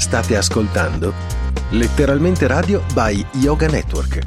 State 0.00 0.36
ascoltando 0.36 1.12
Letteralmente 1.70 2.46
Radio 2.46 2.80
by 2.92 3.26
Yoga 3.32 3.66
Network 3.66 4.20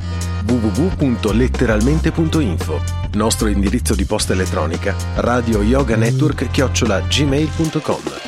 www.letteralmente.info 0.45 2.81
Nostro 3.13 3.47
indirizzo 3.47 3.95
di 3.95 4.03
posta 4.03 4.33
elettronica 4.33 4.93
radio 5.15 5.61
yoga 5.61 5.95
network 5.95 6.51
chiocciola 6.51 6.99
gmail.com 6.99 8.27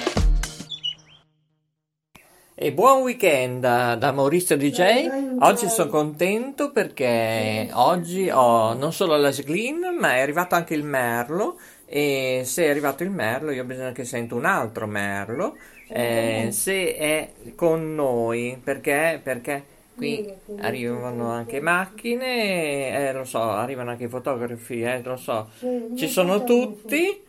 E 2.61 2.73
buon 2.73 3.03
weekend 3.03 3.61
da, 3.61 3.95
da 3.95 4.11
Maurizio 4.11 4.57
DJ. 4.57 5.37
Oggi 5.39 5.69
sono 5.69 5.89
contento 5.89 6.71
perché 6.71 7.69
oggi 7.71 8.29
ho 8.29 8.73
non 8.73 8.91
solo 8.91 9.15
la 9.15 9.31
Sglin, 9.31 9.95
ma 9.97 10.15
è 10.15 10.19
arrivato 10.19 10.55
anche 10.55 10.73
il 10.73 10.83
Merlo. 10.83 11.57
E 11.91 12.43
se 12.45 12.65
è 12.65 12.69
arrivato 12.69 13.01
il 13.01 13.09
Merlo, 13.09 13.49
io 13.49 13.63
ho 13.63 13.65
bisogno 13.65 13.91
che 13.93 14.05
sento 14.05 14.35
un 14.35 14.45
altro 14.45 14.85
Merlo. 14.85 15.57
Eh, 15.87 16.49
se 16.51 16.95
è 16.95 17.33
con 17.55 17.95
noi, 17.95 18.61
perché? 18.63 19.19
Perché 19.23 19.65
qui 19.95 20.31
arrivano 20.59 21.31
anche 21.31 21.59
macchine, 21.59 23.09
eh, 23.09 23.11
lo 23.11 23.23
so, 23.23 23.41
arrivano 23.41 23.89
anche 23.89 24.03
i 24.03 24.07
fotografi, 24.07 24.81
eh, 24.83 25.01
lo 25.01 25.17
so. 25.17 25.49
Ci 25.95 26.07
sono 26.07 26.43
tutti. 26.43 27.25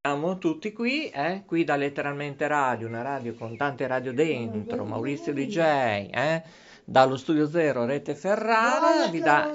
Siamo 0.00 0.38
tutti 0.38 0.72
qui, 0.72 1.08
eh? 1.08 1.42
qui 1.44 1.64
da 1.64 1.74
Letteralmente 1.76 2.46
Radio, 2.46 2.86
una 2.86 3.02
radio 3.02 3.34
con 3.34 3.56
tante 3.56 3.86
radio 3.86 4.12
dentro, 4.12 4.84
Maurizio 4.84 5.32
DJ, 5.32 5.58
eh? 5.58 6.42
dallo 6.84 7.16
Studio 7.16 7.48
Zero 7.48 7.86
Rete 7.86 8.14
Ferrara, 8.14 9.08
vi 9.10 9.20
dà 9.20 9.50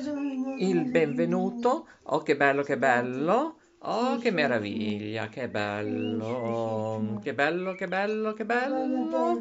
il 0.58 0.86
benvenuto. 0.86 1.88
Oh 2.04 2.24
che 2.24 2.36
bello, 2.36 2.64
che 2.64 2.78
bello. 2.78 3.59
Oh 3.82 4.18
che 4.18 4.30
meraviglia, 4.32 5.30
che 5.30 5.48
bello, 5.48 7.18
che 7.22 7.34
bello, 7.34 7.76
che 7.76 7.88
bello, 7.88 8.34
che 8.34 8.44
bello. 8.46 9.40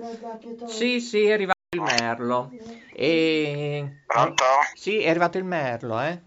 Sì, 0.65 1.01
sì, 1.01 1.25
è 1.25 1.33
arrivato 1.33 1.59
il 1.71 1.83
merlo. 1.83 2.53
E... 2.93 4.03
Pronto? 4.07 4.45
Sì, 4.75 5.01
è 5.01 5.11
arrivato 5.11 5.39
il 5.39 5.45
merlo, 5.45 6.01
eh. 6.01 6.21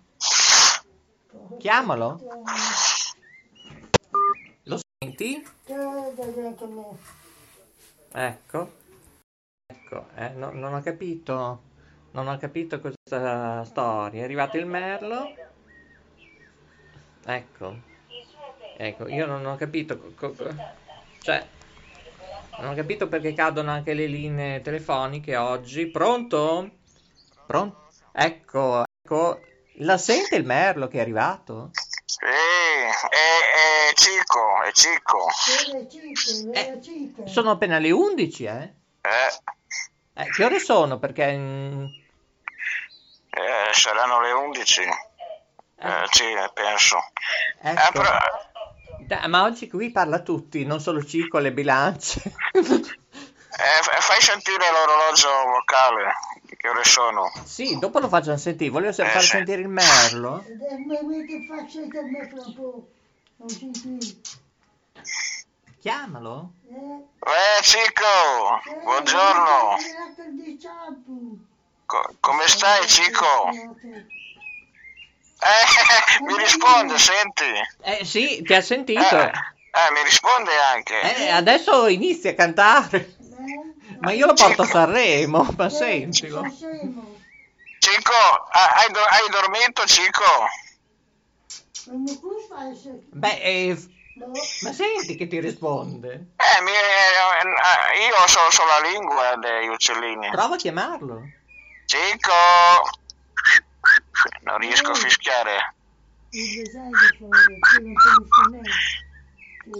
Chiamalo. 1.58 2.19
Lo 4.63 4.80
senti? 5.00 5.47
Ecco. 8.11 8.72
Ecco, 9.67 10.07
eh, 10.16 10.30
no- 10.31 10.52
non 10.52 10.73
ho 10.73 10.81
capito. 10.81 11.61
Non 12.11 12.28
ho 12.28 12.38
capito 12.38 12.81
questa 12.81 13.63
storia. 13.63 14.19
È 14.22 14.23
arrivato 14.25 14.57
il 14.57 14.66
merlo. 14.66 15.33
Ecco. 17.23 17.91
Ecco, 18.83 19.07
io 19.07 19.27
non 19.27 19.45
ho 19.45 19.55
capito. 19.57 19.95
co- 20.15 20.33
co- 20.33 20.55
cioè, 21.21 21.45
non 22.57 22.71
ho 22.71 22.73
capito 22.73 23.07
perché 23.07 23.31
cadono 23.35 23.69
anche 23.69 23.93
le 23.93 24.07
linee 24.07 24.61
telefoniche 24.61 25.35
oggi. 25.35 25.85
Pronto? 25.85 26.77
Pronto? 27.45 27.91
Ecco, 28.11 28.83
ecco. 29.03 29.41
La 29.75 29.99
sente 29.99 30.35
il 30.35 30.45
merlo 30.45 30.88
che 30.88 30.97
è 30.97 31.01
arrivato? 31.01 31.69
Sì, 32.05 32.25
è, 32.25 33.89
è 33.89 33.93
Cico, 33.93 34.63
è 34.63 34.71
Cico. 34.71 35.27
Eh, 36.51 36.79
sono 37.25 37.51
appena 37.51 37.77
le 37.77 37.91
11, 37.91 38.45
eh? 38.45 38.73
Eh, 39.01 40.23
Eh, 40.23 40.29
che 40.31 40.43
ore 40.43 40.57
sono? 40.57 40.97
Perché... 40.97 41.31
mm, 41.38 41.83
eh, 43.29 43.73
saranno 43.73 44.21
le 44.21 44.31
11. 44.31 44.81
Eh, 44.81 46.05
sì, 46.09 46.23
penso. 46.55 46.97
Eh, 47.61 47.71
ecco. 47.73 47.91
però, 47.91 48.09
Da- 49.11 49.27
ma 49.27 49.43
oggi 49.43 49.67
qui 49.69 49.91
parla 49.91 50.21
tutti, 50.21 50.63
non 50.63 50.79
solo 50.79 51.03
Cico, 51.03 51.39
le 51.39 51.51
bilance. 51.51 52.21
eh, 52.55 52.61
fai 53.99 54.21
sentire 54.21 54.63
l'orologio 54.71 55.27
vocale. 55.51 56.13
Che 56.55 56.69
ore 56.69 56.85
sono? 56.85 57.29
Sì, 57.43 57.77
dopo 57.77 57.99
lo 57.99 58.07
faccio 58.07 58.37
sentire. 58.37 58.69
Volevo 58.69 58.94
Eh, 59.03 59.05
far 59.09 59.21
sì. 59.21 59.27
sentire 59.27 59.59
il 59.63 59.67
merlo. 59.67 60.45
senti? 63.47 64.21
Chiamalo. 65.81 66.53
Eh? 66.69 66.77
Eh, 66.77 67.63
Cico, 67.63 68.61
buongiorno. 68.83 69.75
Co- 71.85 72.16
come 72.21 72.47
stai, 72.47 72.88
Cico? 72.88 73.50
Eh, 75.44 76.24
mi 76.24 76.38
risponde, 76.38 76.97
senti. 77.00 77.44
Eh 77.81 78.06
sì, 78.06 78.44
ti 78.44 78.53
ha 78.53 78.57
Eh, 78.57 78.62
sentito. 78.62 79.00
eh, 79.18 79.31
mi 79.91 80.03
risponde 80.03 80.52
anche. 80.74 81.02
Eh, 81.02 81.29
adesso 81.29 81.88
inizia 81.88 82.31
a 82.31 82.35
cantare. 82.35 83.16
Ma 84.00 84.12
io 84.12 84.25
lo 84.28 84.34
porto 84.34 84.62
a 84.62 84.66
Sanremo, 84.66 85.47
ma 85.57 85.69
sentilo. 85.69 86.44
Cico, 87.80 88.13
ha- 88.13 88.72
hai, 88.75 88.88
hai 88.94 89.30
dormito, 89.30 89.85
Cico? 89.85 90.24
Beh, 93.13 93.40
eh, 93.41 93.78
ma 94.62 94.72
senti 94.74 95.16
che 95.16 95.28
ti 95.28 95.40
risponde. 95.40 96.09
Eh, 96.35 96.62
mi- 96.62 96.72
eh, 96.72 98.06
io 98.07 98.28
so, 98.28 98.40
so 98.51 98.63
la 98.66 98.80
lingua 98.90 99.35
degli 99.38 99.68
uccellini. 99.68 100.30
Prova 100.30 100.56
a 100.56 100.57
chiamarlo. 100.57 101.22
Cico! 101.85 102.31
Non 104.42 104.58
riesco 104.58 104.92
a 104.92 104.96
fischiare. 104.96 105.74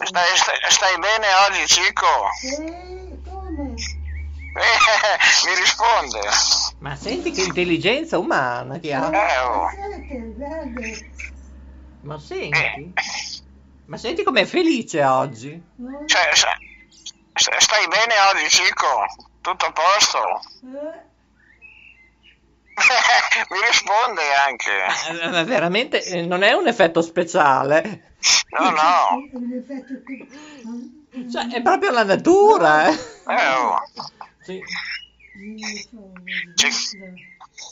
Stai, 0.06 0.38
stai, 0.38 0.58
stai 0.70 1.00
bene 1.00 1.28
oggi, 1.48 1.68
Cico? 1.68 2.30
Eh, 4.54 5.46
mi 5.46 5.56
risponde. 5.56 6.20
Ma 6.80 6.96
senti 6.96 7.32
che 7.32 7.44
intelligenza 7.44 8.18
umana 8.18 8.80
che 8.80 8.94
ha. 8.94 9.10
Eh, 9.10 9.38
oh. 9.40 9.70
Ma 12.02 12.20
senti? 12.20 12.94
Ma 13.86 13.98
senti 13.98 14.24
com'è 14.24 14.46
felice 14.46 15.04
oggi? 15.04 15.62
Cioè, 17.34 17.60
stai 17.60 17.88
bene 17.88 18.14
oggi, 18.32 18.50
Cico? 18.50 19.06
Tutto 19.42 19.66
a 19.66 19.72
posto? 19.72 20.42
mi 23.50 23.58
risponde 23.68 24.22
anche. 24.48 25.26
Eh, 25.26 25.30
ma 25.30 25.44
veramente 25.44 26.04
eh, 26.04 26.26
non 26.26 26.44
è 26.44 26.54
un 26.54 26.68
effetto 26.68 27.02
speciale. 27.02 28.14
No, 28.60 28.70
no. 28.70 29.30
Cioè, 31.32 31.48
è 31.48 31.62
proprio 31.62 31.92
la 31.92 32.04
natura, 32.04 32.88
eh. 32.88 32.92
Eh, 32.94 33.54
oh. 33.56 33.76
Sì. 34.42 34.60
Ci- 36.56 36.70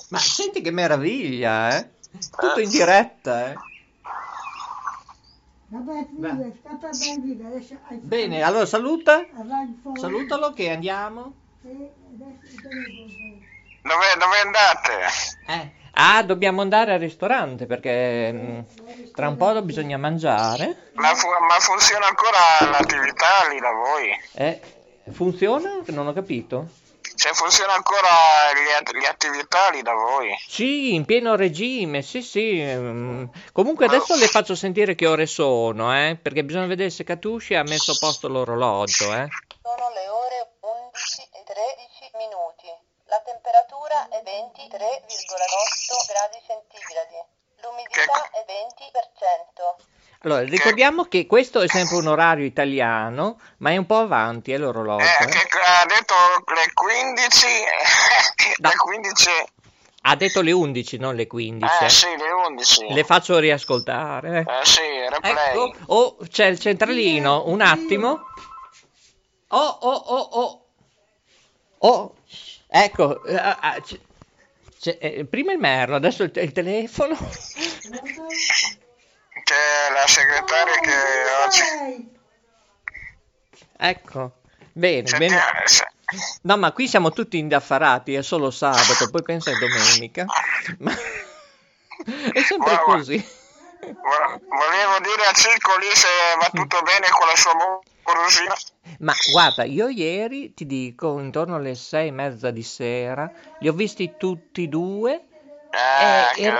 Ma 0.09 0.17
senti 0.19 0.61
che 0.61 0.71
meraviglia, 0.71 1.77
eh. 1.77 1.89
Tutto 2.35 2.59
in 2.59 2.69
diretta, 2.69 3.51
eh. 3.51 3.55
Bene, 8.01 8.41
allora 8.41 8.65
saluta. 8.65 9.23
Salutalo 9.99 10.51
che 10.53 10.71
andiamo. 10.71 11.33
Dove, 13.81 14.05
dove 14.17 14.39
andate? 14.39 14.91
Eh. 15.47 15.71
Ah, 15.93 16.23
dobbiamo 16.23 16.61
andare 16.61 16.93
al 16.93 16.99
ristorante 16.99 17.65
perché 17.65 18.31
mm, 18.31 18.59
tra 19.13 19.27
un 19.27 19.35
po' 19.37 19.61
bisogna 19.61 19.97
mangiare. 19.97 20.91
Ma, 20.93 21.13
fu- 21.15 21.27
ma 21.27 21.59
funziona 21.59 22.07
ancora 22.07 22.69
l'attività 22.71 23.47
lì 23.49 23.59
da 23.59 23.71
voi? 23.71 24.21
Eh, 24.33 24.61
funziona? 25.11 25.81
Non 25.87 26.07
ho 26.07 26.13
capito. 26.13 26.67
Cioè, 27.15 27.33
funziona 27.33 27.73
ancora 27.73 28.07
le, 28.53 28.75
at- 28.75 28.91
le 28.93 29.05
attività 29.05 29.69
lì 29.71 29.81
da 29.81 29.91
voi? 29.91 30.33
Sì, 30.47 30.93
in 30.93 31.03
pieno 31.03 31.35
regime, 31.35 32.01
sì, 32.01 32.21
sì. 32.21 32.61
mm. 32.63 33.25
Comunque 33.51 33.87
adesso 33.87 34.15
le 34.15 34.27
faccio 34.27 34.55
sentire 34.55 34.95
che 34.95 35.05
ore 35.05 35.25
sono, 35.25 35.93
eh, 35.93 36.17
perché 36.21 36.45
bisogna 36.45 36.67
vedere 36.67 36.89
se 36.91 37.03
Catucci 37.03 37.55
ha 37.55 37.63
messo 37.63 37.91
a 37.91 37.97
posto 37.99 38.29
l'orologio, 38.29 39.13
eh. 39.13 39.27
Sono 39.61 39.89
le 39.93 40.07
ore 40.07 40.47
11 40.61 41.21
e 41.33 41.43
13 41.43 41.53
minuti. 41.53 41.57
La 41.59 41.88
temperatura 43.39 44.09
è 44.09 44.21
23,8 44.23 44.99
gradi 46.11 46.39
centigradi. 46.45 47.19
L'umidità 47.61 48.29
è 48.31 48.43
20%. 48.47 49.83
Allora, 50.21 50.41
ricordiamo 50.43 51.05
che 51.05 51.25
questo 51.25 51.61
è 51.61 51.67
sempre 51.67 51.95
un 51.95 52.07
orario 52.07 52.45
italiano, 52.45 53.39
ma 53.57 53.71
è 53.71 53.77
un 53.77 53.85
po' 53.85 53.97
avanti, 53.97 54.51
è 54.51 54.57
l'orologio. 54.57 55.03
Eh, 55.03 55.23
eh. 55.23 55.27
che 55.27 55.59
ha 55.59 55.85
detto 55.85 56.13
le 56.53 56.73
15, 56.73 57.47
No. 58.59 58.69
le 58.69 58.75
15, 58.75 59.29
Ha 60.01 60.15
detto 60.15 60.41
le 60.41 60.51
11, 60.51 60.97
non 60.97 61.15
le 61.15 61.27
15. 61.27 61.83
eh 61.83 61.85
eh. 61.85 61.89
sì, 61.89 62.07
le 62.17 62.31
11. 62.31 62.93
Le 62.93 63.03
faccio 63.03 63.39
riascoltare. 63.39 64.45
Eh 64.47 64.65
sì, 64.65 64.81
replay. 65.07 65.69
Ecco, 65.69 65.75
oh, 65.87 66.17
c'è 66.29 66.45
il 66.45 66.59
centralino, 66.59 67.43
un 67.47 67.61
attimo. 67.61 68.25
Oh, 69.49 69.77
oh, 69.81 69.93
oh, 69.93 70.29
oh. 70.31 70.63
Oh, 71.81 72.13
ecco, 72.69 73.23
eh, 73.25 73.35
ah, 73.35 73.79
c- 73.81 73.99
c'è- 74.79 74.97
eh, 75.01 75.25
prima 75.25 75.51
il 75.51 75.59
merlo, 75.59 75.95
adesso 75.95 76.23
il, 76.23 76.31
il 76.35 76.51
telefono. 76.51 77.15
C'è 79.43 79.91
la 79.93 80.07
segretaria 80.07 80.79
che 80.79 80.93
oggi... 81.45 82.17
Ecco, 83.77 84.41
bene, 84.73 85.07
Senti, 85.07 85.25
bene. 85.27 85.37
eh, 85.63 85.67
se- 85.67 85.87
No, 86.41 86.57
ma 86.57 86.71
qui 86.71 86.87
siamo 86.87 87.11
tutti 87.11 87.37
indaffarati, 87.37 88.13
è 88.15 88.21
solo 88.23 88.49
sabato, 88.51 89.09
poi 89.11 89.21
pensa 89.23 89.51
è 89.51 89.55
domenica. 89.57 90.25
Ma... 90.79 90.91
È 92.31 92.41
sempre 92.41 92.75
Guarda, 92.75 92.81
così. 92.83 93.25
Vo- 93.81 94.41
volevo 94.47 94.99
dire 95.01 95.25
a 95.27 95.33
Cicco 95.33 95.77
lì 95.77 95.89
se 95.93 96.07
va 96.39 96.49
tutto 96.51 96.81
bene 96.81 97.07
con 97.09 97.27
la 97.27 97.35
sua 97.35 97.53
morosina. 98.03 98.55
Ma 98.99 99.13
guarda, 99.31 99.63
io 99.63 99.87
ieri 99.87 100.53
ti 100.53 100.65
dico, 100.65 101.19
intorno 101.19 101.55
alle 101.55 101.75
sei 101.75 102.07
e 102.07 102.11
mezza 102.11 102.51
di 102.51 102.63
sera, 102.63 103.31
li 103.59 103.67
ho 103.67 103.73
visti 103.73 104.15
tutti 104.17 104.63
e 104.63 104.67
due, 104.67 105.23
Eh, 105.71 105.77
e- 105.77 106.33
che- 106.33 106.47
e- 106.47 106.53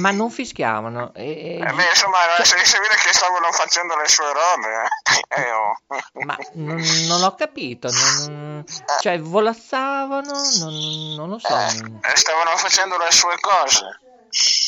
ma 0.00 0.10
non 0.10 0.28
fischiavano. 0.28 1.14
E, 1.14 1.58
eh, 1.60 1.72
beh, 1.72 1.88
insomma, 1.88 2.16
si, 2.42 2.56
si 2.64 2.78
vede 2.78 2.96
che 3.00 3.12
stavano 3.12 3.52
facendo 3.52 3.96
le 3.96 4.08
sue 4.08 4.32
robe. 4.32 4.68
Eh. 4.82 4.88
Eh, 5.28 5.50
oh. 5.50 5.76
ma 6.24 6.36
non, 6.54 6.80
non 7.08 7.22
ho 7.22 7.34
capito, 7.34 7.88
non- 7.90 8.64
cioè 9.00 9.20
volazzavano, 9.20 10.32
non, 10.60 11.14
non 11.16 11.28
lo 11.28 11.38
so. 11.38 11.54
Eh, 11.56 12.16
stavano 12.16 12.56
facendo 12.56 12.96
le 12.96 13.10
sue 13.10 13.34
cose. 13.40 14.00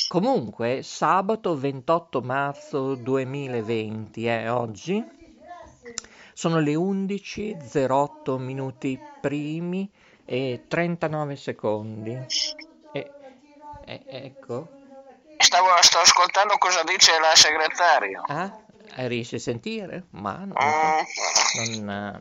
Comunque, 0.08 0.82
sabato 0.82 1.54
28 1.56 2.22
marzo 2.22 2.94
2020 2.94 4.24
è 4.26 4.50
oggi, 4.50 5.06
sono 6.32 6.60
le 6.60 6.74
11.08 6.74 8.38
minuti 8.38 8.98
primi 9.20 9.90
e 10.24 10.64
39 10.66 11.36
secondi. 11.36 12.24
E, 12.90 13.12
e- 13.80 14.04
ecco, 14.08 14.68
Stavo, 15.36 15.68
sto 15.82 15.98
ascoltando 15.98 16.56
cosa 16.58 16.82
dice 16.84 17.12
la 17.20 17.34
segretaria. 17.34 18.22
ah, 18.28 18.56
riesci 19.06 19.34
a 19.36 19.38
sentire? 19.38 20.06
Ma 20.10 20.44
non, 20.44 20.54
Mm. 20.58 21.84
non, 21.84 21.90
eh, 21.90 22.20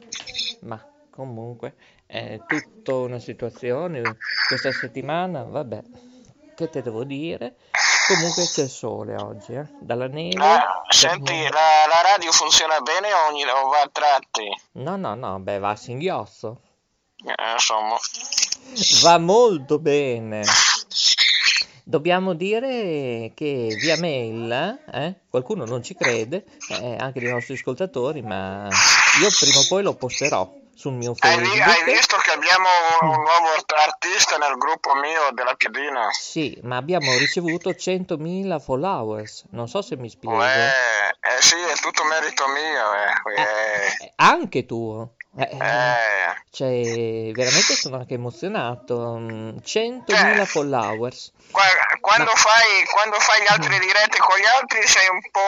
ma 0.65 0.85
comunque 1.09 1.75
è 2.05 2.41
tutta 2.45 2.94
una 2.95 3.19
situazione 3.19 4.17
questa 4.47 4.71
settimana, 4.71 5.44
vabbè, 5.44 5.83
che 6.57 6.71
te 6.71 6.81
devo 6.81 7.04
dire? 7.04 7.56
Comunque 8.07 8.45
c'è 8.45 8.63
il 8.63 8.69
sole 8.69 9.15
oggi, 9.15 9.54
eh? 9.54 9.68
Dalla 9.80 10.07
neve. 10.07 10.44
Ah, 10.44 10.81
senti, 10.89 11.44
la, 11.44 11.86
la 11.88 12.01
radio 12.01 12.31
funziona 12.31 12.80
bene 12.80 13.13
o, 13.13 13.27
ogni, 13.30 13.44
o 13.44 13.68
va 13.68 13.81
a 13.81 13.89
tratti? 13.92 14.50
No, 14.71 14.95
no, 14.95 15.13
no, 15.13 15.38
beh, 15.38 15.59
va 15.59 15.69
a 15.69 15.75
singhiozzo. 15.75 16.62
Eh, 17.24 17.51
insomma. 17.54 17.95
Va 19.04 19.19
molto 19.19 19.77
bene. 19.77 20.42
Dobbiamo 21.83 22.33
dire 22.33 23.33
che 23.36 23.77
via 23.80 23.98
mail, 24.00 24.80
eh, 24.92 25.13
qualcuno 25.30 25.63
non 25.65 25.83
ci 25.83 25.94
crede, 25.94 26.45
eh, 26.81 26.95
anche 26.98 27.19
dei 27.19 27.31
nostri 27.31 27.54
ascoltatori, 27.54 28.24
ma 28.24 28.68
io 29.21 29.30
prima 29.39 29.59
o 29.59 29.65
poi 29.69 29.83
lo 29.83 29.94
posterò 29.94 30.51
sul 30.77 30.94
mio 30.94 31.15
Hai, 31.19 31.39
vi- 31.39 31.47
hai 31.47 31.57
Facebook. 31.59 31.91
visto 31.91 32.18
che 32.18 32.31
abbiamo 32.31 32.68
un 33.01 33.07
nuovo 33.09 33.47
art- 33.56 33.71
artista 33.74 34.38
nel 34.38 34.56
gruppo 34.57 34.94
mio 34.94 35.31
della 35.33 35.56
piedina? 35.56 36.07
Sì, 36.12 36.56
ma 36.62 36.77
abbiamo 36.77 37.18
ricevuto 37.18 37.74
100.000 37.74 38.59
followers, 38.59 39.45
non 39.51 39.68
so 39.68 39.81
se 39.81 39.97
mi 39.97 40.07
spiego. 40.09 40.44
Eh, 40.45 40.68
eh 40.68 41.41
sì, 41.41 41.56
è 41.56 41.74
tutto 41.81 42.03
merito 42.03 42.45
mio. 42.47 42.94
Eh. 42.94 43.41
Eh, 43.41 44.06
Eh, 44.06 44.12
Anche 44.18 44.65
tuo. 44.68 45.13
Eh, 45.39 45.44
eh, 45.51 45.56
eh. 45.57 46.42
cioè, 46.50 47.31
veramente 47.31 47.74
sono 47.75 47.98
anche 47.98 48.16
emozionato. 48.16 49.18
mm, 49.19 49.57
100.000 49.63 50.45
followers. 50.45 51.31
Qua- 51.51 51.62
Quando, 52.01 52.31
Ma- 52.31 52.38
fai, 52.38 52.86
quando 52.92 53.19
fai 53.19 53.39
le 53.42 53.48
altre 53.48 53.78
dirette 53.80 54.18
con 54.18 54.36
gli 54.38 54.45
altri 54.45 54.81
sei 54.88 55.07
un 55.10 55.19
po', 55.30 55.39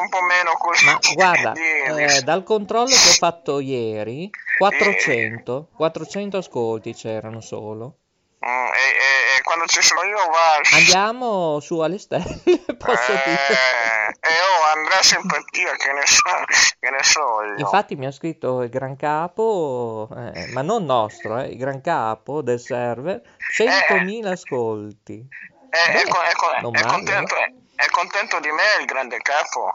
un 0.00 0.08
po' 0.08 0.20
meno 0.22 0.52
così. 0.58 0.84
Ma 0.86 0.98
guarda, 1.14 1.52
eh, 2.18 2.22
dal 2.22 2.42
controllo 2.42 2.86
che 2.86 3.08
ho 3.08 3.12
fatto 3.18 3.60
ieri, 3.60 4.28
400, 4.58 5.68
400 5.76 6.36
ascolti 6.38 6.92
c'erano 6.94 7.40
solo. 7.40 7.98
Mm, 8.44 8.66
e- 8.66 8.96
e 9.00 9.15
quando 9.46 9.64
ci 9.66 9.80
sono 9.80 10.02
io 10.02 10.16
va... 10.16 10.76
Andiamo 10.76 11.60
su 11.60 11.78
alle 11.78 11.98
stelle, 11.98 12.40
posso 12.76 13.12
dire. 13.12 13.48
Eh, 13.48 14.28
e 14.28 14.34
oh, 14.42 14.74
Andrea 14.74 15.02
simpatia, 15.02 15.76
che 15.76 15.92
ne 15.92 16.04
so, 16.04 16.74
che 16.80 16.90
ne 16.90 17.02
so 17.04 17.42
io. 17.44 17.58
Infatti 17.58 17.94
mi 17.94 18.06
ha 18.06 18.10
scritto 18.10 18.62
il 18.62 18.70
gran 18.70 18.96
capo, 18.96 20.08
eh, 20.10 20.48
ma 20.52 20.62
non 20.62 20.84
nostro, 20.84 21.38
eh, 21.38 21.46
il 21.46 21.58
gran 21.58 21.80
capo 21.80 22.42
del 22.42 22.58
server, 22.58 23.22
100.000 23.56 24.26
ascolti. 24.26 25.28
è, 25.70 25.76
è, 25.76 25.92
Beh, 25.92 26.00
è 26.02 26.32
co- 26.32 26.60
non 26.62 26.74
è 26.74 26.80
male, 26.80 26.92
contento, 26.92 27.36
eh. 27.36 27.54
è, 27.76 27.86
contento 27.86 28.40
di 28.40 28.50
me 28.50 28.80
il 28.80 28.86
grande 28.86 29.18
capo. 29.18 29.70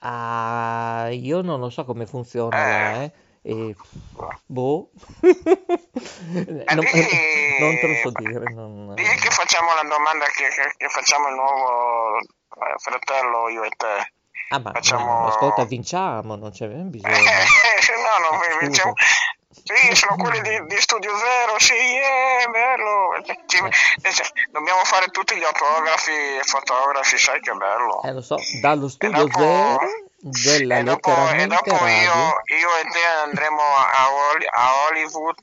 Ah, 0.00 1.08
io 1.10 1.40
non 1.40 1.58
lo 1.58 1.70
so 1.70 1.86
come 1.86 2.04
funziona 2.04 2.56
là, 2.56 3.02
eh. 3.02 3.12
E, 3.42 3.74
boh. 4.46 4.90
non, 5.22 6.84
digli- 6.84 7.58
non 7.60 7.78
te 7.78 7.86
lo 7.86 7.94
so 8.02 8.10
dire. 8.10 8.50
non- 8.52 8.94
Dì 8.94 9.02
che 9.04 9.30
facciamo 9.30 9.74
la 9.74 9.82
domanda 9.88 10.24
che, 10.26 10.48
che- 10.48 10.74
che 10.76 10.88
facciamo 10.88 11.28
il 11.28 11.34
nuovo 11.34 12.18
eh, 12.18 12.74
fratello 12.78 13.48
io 13.48 13.62
e 13.64 13.70
te. 13.76 14.12
Ah, 14.50 14.58
ma 14.60 14.72
facciamo- 14.72 15.04
no, 15.20 15.26
ascolta, 15.26 15.64
vinciamo, 15.64 16.34
non 16.36 16.50
c'è 16.50 16.66
bisogno. 16.68 17.14
Eh, 17.14 17.18
no, 18.00 18.28
non 18.30 18.38
Ah, 18.38 18.46
vi- 18.46 18.52
scusa. 18.54 18.66
diciamo- 18.68 18.94
Sì, 19.64 19.94
sono 19.94 20.16
quelli 20.16 20.40
di, 20.40 20.66
di 20.66 20.80
Studio 20.80 21.16
Zero, 21.16 21.58
sì, 21.58 21.74
è 21.74 22.46
bello. 22.50 23.10
Dobbiamo 24.50 24.84
fare 24.84 25.06
tutti 25.08 25.36
gli 25.36 25.44
autografi 25.44 26.10
e 26.10 26.40
fotografi, 26.44 27.18
sai 27.18 27.40
che 27.40 27.52
bello. 27.52 28.02
Eh, 28.02 28.12
lo 28.12 28.22
so, 28.22 28.36
dallo 28.60 28.88
studio 28.88 29.24
dopo- 29.26 29.40
zero 29.40 30.58
della 30.58 30.78
e 30.78 30.82
dopo, 30.82 31.10
e 31.30 31.46
dopo 31.46 31.70
io, 31.86 32.42
io 32.56 32.76
e 32.76 32.84
te 32.90 33.04
andremo 33.24 33.62
a, 33.62 34.08
a 34.50 34.86
Hollywood, 34.88 35.36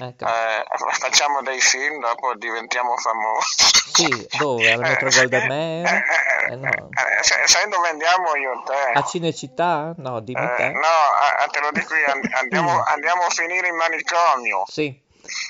Ecco. 0.00 0.26
eh, 0.26 0.64
facciamo 0.98 1.42
dei 1.42 1.60
film, 1.60 1.98
dopo 2.00 2.34
diventiamo 2.36 2.96
famosi. 2.96 3.54
Sì, 3.92 4.26
dove? 4.38 4.72
Alla 4.72 4.82
Metro 4.88 5.08
Goldwyn 5.10 5.50
Eh, 5.50 6.56
no. 6.56 6.88
Eh, 6.90 7.22
sai- 7.22 7.46
sai 7.48 7.68
dove 7.68 7.88
andiamo 7.88 8.34
io 8.36 8.52
e 8.52 8.62
te? 8.64 8.98
A 8.98 9.02
Cinecittà? 9.04 9.92
No, 9.98 10.20
dimmi 10.20 10.40
Eh, 10.44 10.56
te. 10.56 10.70
no, 10.70 10.86
a- 10.86 11.42
a- 11.42 11.46
te 11.48 11.60
lo 11.60 11.70
dico 11.72 11.94
io, 11.94 12.06
and- 12.10 12.28
andiamo, 12.34 12.82
andiamo 12.84 13.22
a 13.22 13.30
finire 13.30 13.68
in 13.68 13.76
manicomio. 13.76 14.64
Sì, 14.66 14.98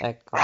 ecco. 0.01 0.37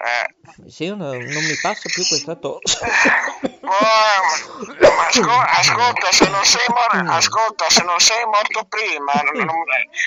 Eh, 0.00 0.64
eh. 0.64 0.70
Sì, 0.70 0.86
non, 0.88 0.98
non 0.98 1.16
mi 1.44 1.58
passa 1.60 1.88
più 1.92 2.06
questa 2.06 2.34
tosse. 2.36 2.78
Oh, 3.70 5.00
ascol- 5.06 5.44
ascolta, 5.46 6.10
se 6.10 6.28
non 6.30 6.42
sei 6.44 6.64
Mm. 6.70 6.74
mor- 7.04 7.10
ascolta, 7.16 7.68
se 7.68 7.82
non 7.82 7.98
sei 7.98 8.24
morto 8.24 8.64
prima, 8.64 9.12
non- 9.24 9.44
non- 9.44 9.62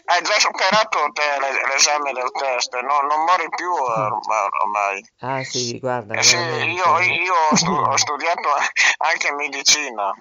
hai 0.05 0.21
già 0.23 0.39
superato 0.39 0.97
te 1.13 1.21
le- 1.39 1.67
l'esame 1.71 2.12
del 2.12 2.31
test, 2.31 2.74
no- 2.81 3.01
non 3.01 3.24
mori 3.24 3.48
più 3.55 3.71
ormai. 3.71 4.48
ormai. 4.62 5.05
Ah 5.19 5.43
sì, 5.43 5.77
guarda. 5.77 6.15
Eh 6.15 6.24
sì, 6.24 6.38
io, 6.38 7.00
io 7.01 7.33
ho, 7.51 7.55
stu- 7.55 7.69
ho 7.69 7.98
studiato 7.98 8.50
anche 8.98 9.31
medicina. 9.33 10.12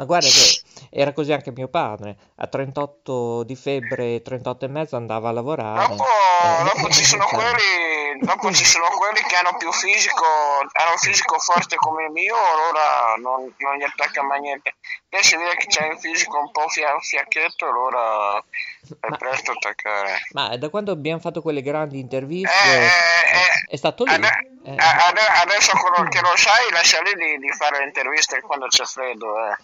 Ma 0.00 0.06
guarda 0.06 0.28
che 0.28 0.62
era 0.88 1.12
così 1.12 1.30
anche 1.30 1.52
mio 1.52 1.68
padre. 1.68 2.16
A 2.36 2.46
38 2.46 3.42
di 3.42 3.54
febbre, 3.54 4.22
38 4.22 4.64
e 4.64 4.68
mezzo 4.68 4.96
andava 4.96 5.28
a 5.28 5.32
lavorare. 5.32 5.88
Dopo, 5.88 6.04
Eh, 6.04 6.62
dopo 6.64 6.88
ci 6.90 7.04
sono 7.04 7.26
cioè, 7.28 7.34
quelli, 7.38 8.18
dopo 8.20 8.50
ci 8.50 8.64
sono 8.64 8.86
quelli 8.96 9.20
che 9.28 9.34
hanno 9.36 9.54
più 9.58 9.70
fisico, 9.72 10.24
hanno 10.24 10.90
un 10.92 10.96
fisico 10.98 11.38
forte 11.38 11.76
come 11.76 12.04
il 12.06 12.12
mio, 12.12 12.34
allora 12.34 13.14
non, 13.20 13.54
non 13.58 13.76
gli 13.76 13.82
attacca 13.82 14.22
mai 14.22 14.40
niente. 14.40 14.76
Te 15.10 15.22
si 15.22 15.36
vede 15.36 15.54
che 15.56 15.66
c'è 15.66 15.86
un 15.88 15.98
fisico 15.98 16.38
un 16.38 16.50
po' 16.50 16.66
fia- 16.68 16.98
fiacchetto, 16.98 17.66
allora 17.66 18.38
è 18.38 19.08
Ma- 19.08 19.16
presto 19.18 19.52
attaccare. 19.52 20.20
Ma 20.32 20.56
da 20.56 20.70
quando 20.70 20.92
abbiamo 20.92 21.20
fatto 21.20 21.42
quelle 21.42 21.60
grandi 21.60 21.98
interviste 21.98 22.48
Eh, 22.74 22.84
eh, 22.86 23.66
è 23.68 23.76
stato 23.76 24.04
lì. 24.04 24.14
ade- 24.14 24.48
Eh, 24.70 24.76
a- 24.78 25.06
ade- 25.08 25.42
adesso 25.42 25.72
quello 25.76 26.08
che 26.08 26.20
lo 26.20 26.32
sai, 26.36 26.70
lascia 26.70 27.00
lì 27.02 27.38
di, 27.38 27.48
fare 27.52 27.78
le 27.78 27.84
interviste 27.86 28.40
quando 28.40 28.66
c'è 28.66 28.84
freddo. 28.84 29.26
Eh. 29.46 29.56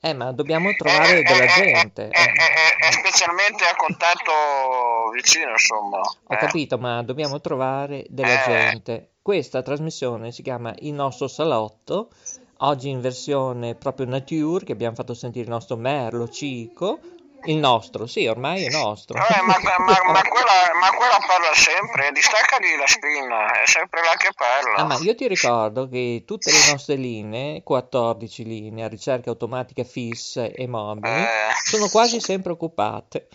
Eh. 0.00 0.10
eh, 0.10 0.14
ma 0.14 0.32
dobbiamo 0.32 0.72
trovare 0.72 1.18
Eh, 1.18 1.22
della 1.22 1.44
eh, 1.44 1.60
eh, 1.60 1.72
gente. 1.74 2.08
eh, 2.08 2.20
eh. 2.20 2.22
eh, 2.22 2.88
eh, 2.88 2.92
specialmente 2.92 3.64
a 3.64 3.74
contatto 3.74 5.10
vicino, 5.12 5.50
insomma. 5.50 5.98
Ho 5.98 6.34
Eh. 6.34 6.36
capito, 6.36 6.78
ma 6.78 7.02
dobbiamo 7.02 7.40
trovare 7.40 8.04
della 8.08 8.44
Eh. 8.44 8.46
gente. 8.46 9.08
Questa 9.22 9.62
trasmissione 9.62 10.30
si 10.32 10.42
chiama 10.42 10.72
Il 10.78 10.92
nostro 10.92 11.26
salotto, 11.28 12.10
oggi 12.58 12.88
in 12.90 13.00
versione 13.00 13.74
proprio 13.74 14.06
nature, 14.06 14.64
che 14.64 14.72
abbiamo 14.72 14.94
fatto 14.94 15.14
sentire 15.14 15.44
il 15.44 15.50
nostro 15.50 15.76
Merlo 15.76 16.28
Cico. 16.28 17.00
Il 17.46 17.56
nostro, 17.58 18.06
sì, 18.06 18.26
ormai 18.26 18.64
è 18.64 18.70
nostro. 18.70 19.18
Eh, 19.18 19.42
ma, 19.42 19.56
ma- 19.62 19.84
ma 20.12 20.22
quella, 20.28 20.52
ma 20.80 20.90
quella 20.96 21.18
parla 21.26 21.54
sempre, 21.54 22.10
distaccagli 22.12 22.76
la 22.78 22.86
spina, 22.86 23.62
è 23.62 23.66
sempre 23.66 24.00
là 24.02 24.14
che 24.16 24.30
parla. 24.34 24.76
Ah, 24.76 24.84
ma 24.84 24.96
io 24.98 25.14
ti 25.14 25.26
ricordo 25.28 25.88
che 25.88 26.24
tutte 26.26 26.50
le 26.50 26.58
nostre 26.70 26.96
linee, 26.96 27.62
14 27.62 28.44
linee 28.44 28.84
a 28.84 28.88
ricerca 28.88 29.30
automatica 29.30 29.84
fisse 29.84 30.52
e 30.52 30.66
mobili, 30.66 31.08
Eh. 31.14 31.26
sono 31.64 31.88
quasi 31.88 32.20
sempre 32.20 32.52
occupate. 32.52 33.28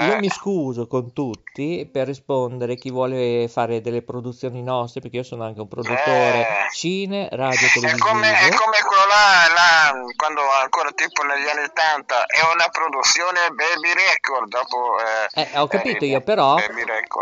Io 0.00 0.14
Eh. 0.14 0.18
mi 0.18 0.28
scuso 0.28 0.86
con 0.86 1.12
tutti 1.12 1.88
per 1.90 2.06
rispondere 2.06 2.74
chi 2.76 2.90
vuole 2.90 3.48
fare 3.48 3.80
delle 3.80 4.02
produzioni 4.02 4.62
nostre, 4.62 5.00
perché 5.00 5.18
io 5.18 5.22
sono 5.22 5.44
anche 5.44 5.60
un 5.60 5.68
produttore 5.68 6.40
Eh. 6.40 6.46
cine, 6.72 7.28
radio, 7.32 7.66
È 7.66 7.70
televisivo. 7.72 8.06
come, 8.08 8.28
è 8.32 8.48
come 8.54 8.78
quello 8.86 9.02
là, 9.06 9.52
là, 9.54 9.75
quando 10.16 10.40
ancora 10.62 10.90
tipo 10.92 11.22
negli 11.22 11.48
anni 11.48 11.64
80 11.64 12.26
è 12.26 12.40
una 12.54 12.68
produzione 12.68 13.48
baby 13.50 13.92
record 13.94 14.48
dopo 14.48 14.96
eh, 14.98 15.48
eh, 15.52 15.58
ho 15.58 15.66
capito 15.66 16.04
io 16.04 16.20
però 16.20 16.56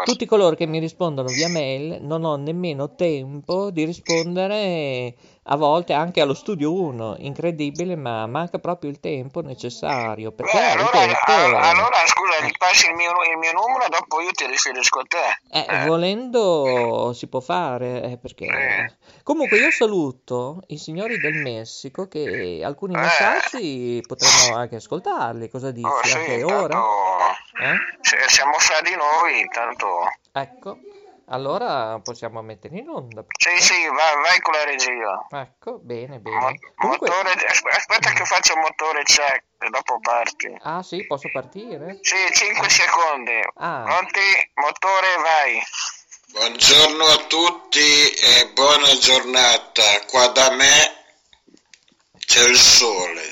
tutti 0.05 0.27
coloro 0.27 0.55
che 0.55 0.67
mi 0.67 0.79
rispondono 0.79 1.29
via 1.29 1.49
mail 1.49 1.99
non 2.03 2.25
ho 2.25 2.37
nemmeno 2.37 2.95
tempo 2.95 3.71
di 3.71 3.85
rispondere 3.85 5.15
a 5.47 5.57
volte 5.57 5.93
anche 5.93 6.21
allo 6.21 6.35
studio 6.35 6.73
1, 6.73 7.17
incredibile, 7.19 7.97
ma 7.97 8.27
manca 8.27 8.59
proprio 8.59 8.91
il 8.91 9.01
tempo 9.01 9.41
necessario. 9.43 10.33
Perché 10.33 10.57
Beh, 10.57 10.71
allora, 10.71 11.05
ripeto, 11.05 11.33
allora, 11.33 11.97
scusa, 12.07 12.47
gli 12.47 12.53
passi 12.57 12.89
il 12.89 12.95
mio, 12.95 13.11
il 13.31 13.39
mio 13.39 13.53
numero, 13.53 13.85
dopo 13.89 14.21
io 14.21 14.31
ti 14.31 14.47
riferisco 14.47 15.01
a 15.01 15.05
te. 15.07 15.59
Eh, 15.59 15.67
eh. 15.69 15.87
Volendo 15.87 17.13
si 17.15 17.27
può 17.27 17.41
fare, 17.41 18.03
eh, 18.03 18.19
perché... 18.19 18.97
Comunque 19.23 19.59
io 19.59 19.71
saluto 19.71 20.63
i 20.69 20.79
signori 20.79 21.19
del 21.19 21.35
Messico 21.35 22.09
che 22.09 22.61
alcuni 22.63 22.95
eh. 22.95 22.99
messaggi 22.99 24.03
potremmo 24.07 24.57
anche 24.57 24.77
ascoltarli, 24.77 25.49
cosa 25.49 25.71
dici? 25.71 25.87
Oh, 25.87 26.01
sì, 26.03 26.17
anche 26.17 26.39
tanto... 26.39 26.55
ora? 26.55 26.83
Eh? 27.61 28.29
Siamo 28.29 28.55
fra 28.59 28.81
di 28.81 28.95
noi, 28.95 29.41
intanto... 29.41 29.89
Ecco. 30.33 30.79
Allora 31.29 31.99
possiamo 32.01 32.43
mettere 32.43 32.77
in 32.77 32.89
onda. 32.89 33.25
Sì, 33.39 33.63
sì, 33.63 33.87
vai, 33.87 34.15
vai 34.23 34.41
con 34.41 34.53
la 34.53 34.65
regia. 34.65 35.27
Ecco, 35.31 35.79
bene, 35.79 36.19
bene. 36.19 36.37
Mo- 36.37 36.53
Comunque... 36.77 37.09
motore, 37.09 37.33
aspetta 37.71 38.13
che 38.13 38.25
faccio 38.25 38.57
motore 38.57 39.03
check 39.05 39.45
e 39.59 39.71
dopo 39.71 39.99
parti. 40.01 40.55
Ah 40.63 40.83
sì, 40.83 41.07
posso 41.07 41.31
partire? 41.33 41.99
Sì, 42.03 42.17
5 42.31 42.69
secondi. 42.69 43.41
Ah. 43.57 43.83
Pronti? 43.85 44.51
Motore, 44.55 45.17
vai. 45.17 45.63
Buongiorno 46.33 47.05
a 47.05 47.17
tutti 47.27 48.11
e 48.11 48.51
buona 48.53 48.99
giornata. 48.99 49.83
Qua 50.11 50.27
da 50.29 50.51
me 50.51 51.05
c'è 52.27 52.47
il 52.49 52.57
sole. 52.57 53.23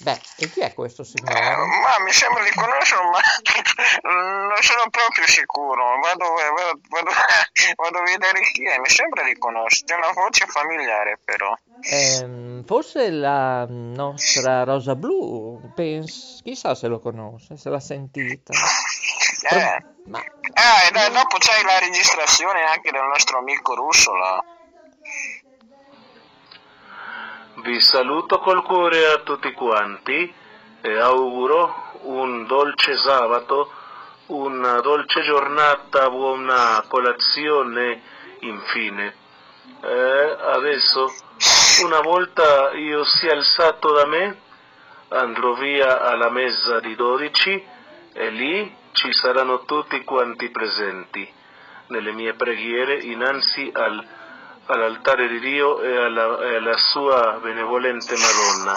Beh, 0.00 0.20
e 0.36 0.48
chi 0.50 0.60
è 0.60 0.72
questo 0.74 1.02
signore? 1.02 1.36
Eh, 1.36 1.56
ma 1.56 2.04
mi 2.04 2.12
sembra 2.12 2.44
di 2.44 2.50
conoscerlo, 2.50 3.10
ma 3.10 3.18
non 4.48 4.62
sono 4.62 4.88
proprio 4.90 5.26
sicuro. 5.26 5.98
Vado, 6.00 6.24
vado, 6.34 6.80
vado, 6.88 7.10
vado, 7.76 7.98
a 7.98 8.02
vedere 8.02 8.40
chi 8.52 8.64
è. 8.64 8.78
Mi 8.78 8.88
sembra 8.88 9.24
di 9.24 9.36
conoscere. 9.36 9.94
Una 9.94 10.12
voce 10.12 10.46
familiare, 10.46 11.18
però. 11.24 11.52
Eh, 11.80 12.62
forse 12.64 13.10
la 13.10 13.66
nostra 13.68 14.62
Rosa 14.62 14.94
Blu. 14.94 15.72
Pens- 15.74 16.40
chissà 16.44 16.76
se 16.76 16.86
lo 16.86 17.00
conosce, 17.00 17.56
se 17.56 17.68
l'ha 17.68 17.80
sentita. 17.80 18.52
Eh. 19.50 19.84
Ma... 20.06 20.18
Ah, 20.54 20.86
e 20.86 20.90
dai, 20.92 21.10
dopo 21.10 21.38
c'è 21.38 21.62
la 21.64 21.78
registrazione 21.80 22.62
anche 22.62 22.90
del 22.90 23.04
nostro 23.04 23.38
amico 23.38 23.74
russo 23.74 24.14
là. 24.14 24.42
Vi 27.60 27.80
saluto 27.80 28.38
col 28.38 28.62
cuore 28.62 29.06
a 29.06 29.18
tutti 29.18 29.50
quanti 29.52 30.32
e 30.80 30.98
auguro 30.98 31.90
un 32.02 32.46
dolce 32.46 32.96
sabato, 32.96 33.72
una 34.26 34.80
dolce 34.80 35.22
giornata, 35.22 36.08
buona 36.08 36.84
colazione 36.86 38.00
infine. 38.40 39.12
Eh, 39.82 40.36
adesso, 40.52 41.12
una 41.82 42.00
volta 42.00 42.70
io 42.74 43.02
sia 43.02 43.32
alzato 43.32 43.92
da 43.92 44.06
me, 44.06 44.40
andrò 45.08 45.54
via 45.54 46.00
alla 46.02 46.30
messa 46.30 46.78
di 46.78 46.94
dodici 46.94 47.60
e 48.12 48.30
lì 48.30 48.72
ci 48.92 49.12
saranno 49.12 49.64
tutti 49.64 50.04
quanti 50.04 50.48
presenti 50.50 51.28
nelle 51.88 52.12
mie 52.12 52.34
preghiere 52.34 53.00
innanzi 53.00 53.68
al 53.74 54.16
all'altare 54.72 55.28
di 55.28 55.40
Dio 55.40 55.80
e 55.82 55.96
alla, 55.96 56.38
e 56.42 56.56
alla 56.56 56.76
sua 56.76 57.38
benevolente 57.42 58.14
Madonna. 58.16 58.74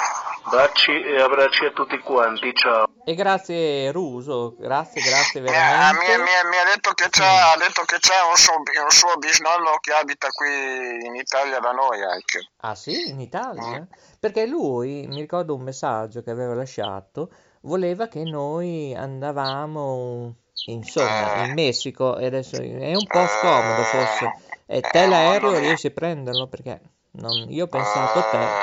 Baci 0.49 0.91
e 0.91 1.21
abbracci 1.21 1.65
a 1.65 1.71
tutti 1.71 1.97
quanti, 1.99 2.53
ciao. 2.55 2.87
E 3.03 3.15
grazie 3.15 3.91
Ruso, 3.91 4.55
grazie, 4.57 5.01
grazie 5.01 5.41
Mi 5.41 5.49
ha, 5.49 5.51
veramente. 5.51 6.17
mi, 6.17 6.23
mi- 6.23 6.49
mi 6.49 6.57
ha 6.57 6.73
detto 6.73 6.91
che 6.93 7.09
c'è, 7.09 7.25
ha 7.25 7.55
detto 7.57 7.83
che 7.83 7.97
c'è 7.99 8.13
un, 8.29 8.35
suo, 8.35 8.55
un 8.57 8.89
suo 8.89 9.15
bisnonno 9.17 9.77
che 9.79 9.91
abita 9.91 10.29
qui 10.29 11.05
in 11.05 11.15
Italia 11.15 11.59
da 11.59 11.71
noi 11.71 12.01
anche. 12.03 12.49
Ah 12.61 12.75
sì, 12.75 13.09
in 13.09 13.19
Italia? 13.19 13.87
Perché 14.19 14.45
lui, 14.45 15.07
mi 15.07 15.19
ricordo 15.19 15.55
un 15.55 15.61
messaggio 15.61 16.21
che 16.21 16.31
aveva 16.31 16.53
lasciato, 16.53 17.31
voleva 17.61 18.07
che 18.07 18.23
noi 18.23 18.95
andavamo, 18.95 20.35
insomma, 20.65 21.45
in 21.45 21.53
Messico 21.53 22.17
e 22.17 22.25
adesso 22.27 22.55
è 22.57 22.93
un 22.93 23.07
po' 23.07 23.25
scomodo 23.25 23.81
forse. 23.83 24.33
E 24.75 24.79
te 24.91 25.05
l'aereo 25.07 25.57
riesci 25.57 25.87
a 25.87 25.91
prenderlo? 25.91 26.47
Perché 26.47 26.81
non- 27.11 27.47
io 27.51 27.65
ho 27.65 27.67
pensato 27.67 28.19
a 28.19 28.23
te, 28.23 28.55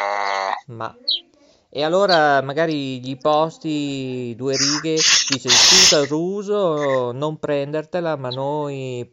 ma... 0.67 0.95
E 1.71 1.83
allora 1.83 2.41
magari 2.43 2.99
gli 3.01 3.17
posti 3.19 4.35
due 4.37 4.57
righe, 4.57 4.95
dice 5.27 5.49
scusa 5.51 6.05
Ruso, 6.07 7.13
non 7.13 7.39
prendertela, 7.39 8.17
ma 8.17 8.31
noi 8.31 9.11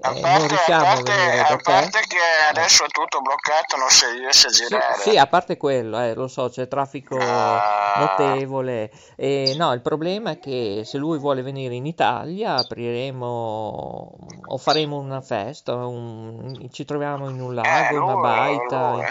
A 0.00 0.10
eh, 0.10 0.12
non 0.12 0.20
parte, 0.20 0.44
a 0.44 0.46
riusciamo 0.46 0.84
a 0.84 0.86
parte- 0.94 1.12
a 1.12 1.36
da 1.48 1.56
te. 1.56 1.62
parte 1.64 1.98
che 2.06 2.16
adesso 2.50 2.84
è 2.84 2.86
tutto 2.86 3.20
bloccato, 3.20 3.76
non 3.76 3.88
si 3.88 4.04
riesce 4.16 4.46
a 4.46 4.50
Sì, 4.50 4.62
girare. 4.68 4.94
sì, 5.02 5.16
a 5.18 5.26
parte 5.26 5.56
quello, 5.56 5.98
eh, 5.98 6.14
lo 6.14 6.28
so, 6.28 6.48
c'è 6.48 6.68
traffico 6.68 7.16
Ah. 7.20 7.94
notevole. 7.98 8.92
E 9.16 9.54
no, 9.58 9.72
il 9.72 9.80
problema 9.82 10.30
è 10.30 10.38
che 10.38 10.82
se 10.84 10.98
lui 10.98 11.18
vuole 11.18 11.42
venire 11.42 11.74
in 11.74 11.84
Italia, 11.84 12.54
apriremo 12.58 14.12
o 14.46 14.56
faremo 14.58 14.98
una 14.98 15.20
festa, 15.20 15.74
un- 15.74 16.68
ci 16.70 16.84
troviamo 16.84 17.28
in 17.28 17.40
un 17.40 17.54
lago, 17.56 17.94
Eh, 17.94 17.98
una 17.98 18.12
lui- 18.12 18.22
baita, 18.22 18.90
lui- 18.92 19.04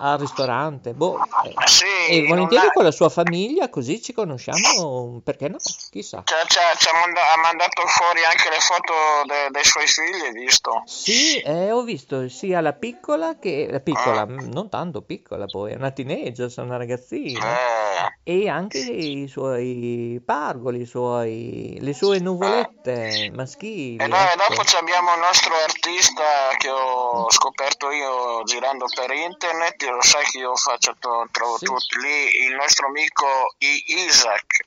al 0.00 0.18
ristorante, 0.18 0.92
boh. 0.92 1.18
eh, 1.44 1.54
Sì, 1.66 1.84
E 2.10 2.26
volentieri 2.26 2.66
ha- 2.66 2.70
con 2.70 2.84
la 2.84 2.90
sua 2.90 3.08
famiglia, 3.08 3.68
così 3.68 4.00
ci 4.02 4.12
conosciamo, 4.12 5.20
perché 5.24 5.48
no? 5.48 5.56
Chissà. 5.90 6.22
C'ha- 6.24 6.44
c'ha- 6.46 6.76
c'ha 6.78 6.92
manda- 6.98 7.32
ha 7.32 7.36
mandato 7.38 7.86
fuori 7.86 8.24
anche 8.24 8.48
le 8.48 8.60
foto 8.60 8.92
de- 9.26 9.48
dei 9.50 9.64
suoi 9.64 9.86
figli, 9.86 10.20
hai 10.24 10.32
visto? 10.32 10.82
Sì, 10.86 11.38
eh, 11.38 11.70
ho 11.72 11.82
visto 11.82 12.28
sia 12.28 12.60
la 12.60 12.72
piccola 12.72 13.38
che 13.38 13.66
la 13.70 13.80
piccola, 13.80 14.20
Ah. 14.22 14.26
mm, 14.26 14.50
non 14.52 14.68
tanto 14.68 15.02
piccola 15.02 15.46
poi, 15.46 15.72
è 15.72 15.76
una 15.76 15.90
teenager, 15.90 16.52
è 16.54 16.60
una 16.60 16.76
ragazzina. 16.76 17.52
Eh, 17.52 17.86
E 18.28 18.48
anche 18.48 18.78
i 18.78 19.26
suoi 19.26 20.20
pargoli, 20.24 20.82
i 20.82 20.86
suoi, 20.86 21.78
le 21.80 21.94
sue 21.94 22.18
nuvolette 22.20 23.30
maschili. 23.34 23.96
E 23.96 24.06
dai, 24.08 24.32
ecco. 24.34 24.54
dopo 24.54 24.76
abbiamo 24.78 25.14
il 25.14 25.20
nostro 25.20 25.54
artista 25.54 26.22
che 26.58 26.68
ho 26.68 27.30
scoperto 27.30 27.90
io 27.90 28.42
girando 28.44 28.84
per 28.94 29.10
internet, 29.12 29.77
lo 29.86 30.02
sai 30.02 30.24
che 30.24 30.38
io 30.38 30.54
faccio, 30.56 30.94
to- 30.98 31.28
trovo 31.30 31.58
Sì. 31.58 31.64
tutti 31.66 31.98
lì, 32.00 32.44
il 32.46 32.54
nostro 32.54 32.86
amico 32.88 33.26
Isaac. 33.58 34.66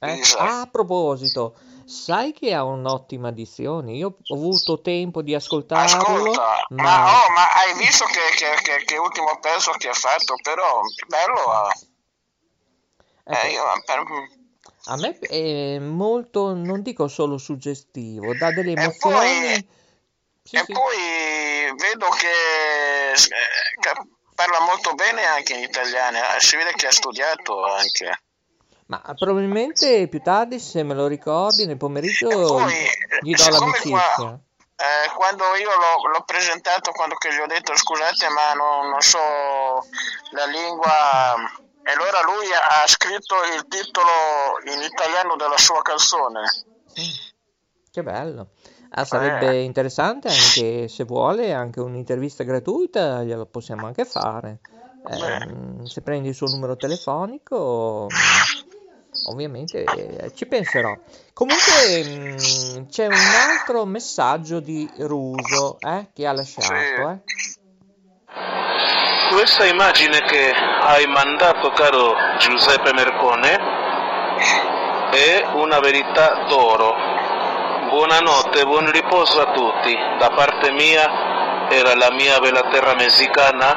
Eh, 0.00 0.14
Isaac. 0.14 0.40
a 0.48 0.68
proposito, 0.70 1.56
sai 1.84 2.32
che 2.32 2.54
ha 2.54 2.64
un'ottima 2.64 3.30
dizione? 3.32 3.92
Io 3.92 4.16
ho 4.26 4.34
avuto 4.34 4.80
tempo 4.80 5.20
di 5.22 5.34
ascoltarlo, 5.34 5.96
Ascolta, 6.00 6.66
ma, 6.70 6.82
ma 6.82 7.24
oh, 7.24 7.30
ma 7.30 7.52
hai 7.52 7.74
visto 7.76 8.04
che, 8.06 8.20
che, 8.36 8.54
che, 8.62 8.84
che 8.84 8.96
ultimo 8.96 9.38
pezzo 9.40 9.72
che 9.72 9.88
ha 9.88 9.94
fatto? 9.94 10.36
Però 10.42 10.80
bello 11.06 11.40
ah. 11.52 11.72
ecco, 13.24 13.46
Eh, 13.46 13.50
io, 13.50 13.62
per- 13.84 14.38
a 14.84 14.96
me 14.96 15.18
è 15.18 15.78
molto, 15.78 16.54
non 16.54 16.80
dico 16.82 17.06
solo 17.08 17.36
suggestivo, 17.36 18.32
dà 18.34 18.50
delle 18.52 18.72
E 18.72 18.80
emozioni. 18.80 19.14
poi- 19.14 19.68
Sì, 20.42 20.56
e 20.56 20.64
sì. 20.64 20.72
poi 20.72 20.96
vedo 21.76 22.08
che, 22.08 23.12
eh, 23.12 23.78
che 23.78 23.92
parla 24.40 24.60
molto 24.60 24.94
bene 24.94 25.22
anche 25.26 25.52
in 25.52 25.62
italiano, 25.62 26.16
eh, 26.16 26.40
si 26.40 26.56
vede 26.56 26.72
che 26.72 26.86
ha 26.86 26.92
studiato 26.92 27.62
anche. 27.64 28.22
Ma 28.86 29.02
probabilmente 29.16 30.08
più 30.08 30.20
tardi, 30.22 30.58
se 30.58 30.82
me 30.82 30.94
lo 30.94 31.06
ricordi, 31.06 31.66
nel 31.66 31.76
pomeriggio 31.76 32.30
E 32.30 32.34
poi, 32.34 32.74
gli 33.20 33.34
do 33.34 33.48
l'amicizia. 33.50 34.12
qua- 34.16 34.38
Eh, 34.80 35.10
quando 35.14 35.44
io 35.56 35.68
l'ho, 35.68 36.08
l'ho 36.10 36.22
presentato, 36.24 36.90
quando 36.92 37.14
che 37.16 37.34
gli 37.34 37.38
ho 37.38 37.46
detto 37.46 37.76
scusate 37.76 38.30
ma 38.30 38.54
non, 38.54 38.88
non 38.88 39.00
so 39.02 39.18
la 40.30 40.46
lingua, 40.46 41.34
e 41.82 41.92
allora 41.92 42.22
lui 42.22 42.46
ha 42.50 42.86
scritto 42.86 43.34
il 43.54 43.66
titolo 43.68 44.10
in 44.72 44.80
italiano 44.80 45.36
della 45.36 45.58
sua 45.58 45.82
canzone. 45.82 46.40
Che 47.92 48.02
bello. 48.02 48.52
Ah, 48.92 49.04
sarebbe 49.04 49.50
Eh. 49.50 49.62
interessante 49.62 50.28
anche 50.28 50.88
se 50.88 51.04
vuole, 51.04 51.52
anche 51.52 51.80
un'intervista 51.80 52.42
gratuita, 52.42 53.22
glielo 53.22 53.46
possiamo 53.46 53.86
anche 53.86 54.04
fare. 54.04 54.58
Ehm, 55.08 55.84
se 55.84 56.02
prendi 56.02 56.28
il 56.28 56.34
suo 56.34 56.48
numero 56.48 56.76
telefonico, 56.76 58.08
ovviamente 59.28 59.84
eh, 59.84 60.34
ci 60.34 60.46
penserò. 60.46 60.94
Comunque 61.32 62.02
mm, 62.04 62.86
c'è 62.88 63.06
un 63.06 63.12
altro 63.12 63.86
messaggio 63.86 64.60
di 64.60 64.90
Ruso 64.98 65.78
eh, 65.80 66.08
che 66.12 66.26
ha 66.26 66.32
lasciato. 66.32 66.72
Eh. 66.74 67.22
Questa 69.32 69.64
immagine 69.64 70.20
che 70.22 70.50
hai 70.52 71.06
mandato, 71.06 71.70
caro 71.70 72.14
Giuseppe 72.40 72.92
Mercone, 72.92 73.56
è 75.12 75.44
una 75.54 75.78
verità 75.78 76.44
d'oro. 76.48 77.19
Buonanotte, 77.90 78.64
buon 78.66 78.88
riposo 78.92 79.40
a 79.40 79.50
tutti. 79.50 79.92
Da 80.16 80.30
parte 80.30 80.70
mia 80.70 81.68
era 81.68 81.96
la 81.96 82.12
mia 82.12 82.38
bella 82.38 82.62
terra 82.70 82.94
messicana. 82.94 83.74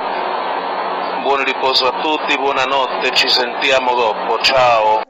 buon 1.23 1.43
riposo 1.43 1.87
a 1.87 1.99
tutti, 1.99 2.37
buonanotte, 2.37 3.09
ci 3.15 3.27
sentiamo 3.27 3.95
dopo, 3.95 4.39
ciao. 4.43 5.01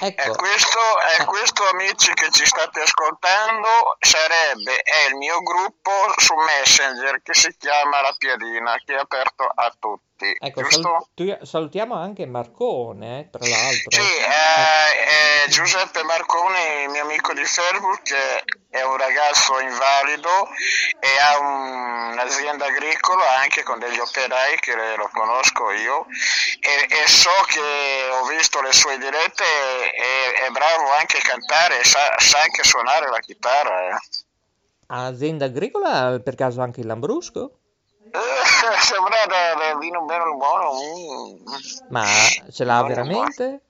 Ecco. 0.00 0.22
E 0.22 0.36
questo, 0.36 0.78
è 1.18 1.24
questo, 1.24 1.62
amici 1.72 2.12
che 2.12 2.30
ci 2.32 2.44
state 2.44 2.82
ascoltando, 2.82 3.96
sarebbe, 3.98 4.82
è 4.82 5.08
il 5.08 5.16
mio 5.16 5.40
gruppo 5.40 5.90
su 6.18 6.34
Messenger 6.34 7.22
che 7.22 7.32
si 7.32 7.56
chiama 7.56 8.02
La 8.02 8.14
Piadina, 8.18 8.76
che 8.84 8.94
è 8.94 8.98
aperto 8.98 9.44
a 9.44 9.74
tutti. 9.78 10.07
Ecco, 10.38 10.68
salut- 10.68 11.42
salutiamo 11.42 11.94
anche 11.94 12.26
Marcone, 12.26 13.20
eh, 13.20 13.30
tra 13.30 13.46
l'altro. 13.46 13.90
Sì, 13.90 14.00
eh, 14.00 15.44
eh, 15.44 15.48
Giuseppe 15.48 16.02
Marcone, 16.02 16.88
mio 16.88 17.02
amico 17.02 17.32
di 17.32 17.44
Facebook, 17.44 18.02
che 18.02 18.44
è 18.70 18.82
un 18.82 18.96
ragazzo 18.96 19.60
invalido 19.60 20.48
e 20.98 21.08
ha 21.20 21.38
un, 21.38 21.98
un'azienda 22.18 22.66
agricola 22.66 23.38
anche 23.38 23.62
con 23.62 23.78
degli 23.78 23.98
operai 23.98 24.58
che 24.58 24.74
lo 24.96 25.08
conosco 25.12 25.70
io 25.70 26.06
e, 26.60 27.02
e 27.02 27.06
so 27.06 27.30
che 27.46 28.08
ho 28.10 28.26
visto 28.26 28.60
le 28.60 28.72
sue 28.72 28.98
dirette 28.98 29.44
e 29.44 30.32
è 30.46 30.50
bravo 30.50 30.90
anche 30.98 31.18
a 31.18 31.22
cantare, 31.22 31.84
sa, 31.84 32.14
sa 32.18 32.40
anche 32.40 32.64
suonare 32.64 33.08
la 33.08 33.20
chitarra. 33.20 33.90
Eh. 33.90 33.98
Azienda 34.88 35.44
agricola 35.44 36.20
per 36.22 36.34
caso 36.34 36.60
anche 36.60 36.80
il 36.80 36.86
Lambrusco? 36.86 37.57
Eh, 38.10 38.78
sembra 38.80 39.26
da, 39.26 39.78
vino 39.78 40.02
bello 40.02 40.36
buono. 40.36 40.72
Mm. 40.72 41.36
Ma 41.88 42.04
ce 42.50 42.64
l'ha 42.64 42.78
buono, 42.78 42.88
veramente? 42.88 43.44
Buono. 43.44 43.62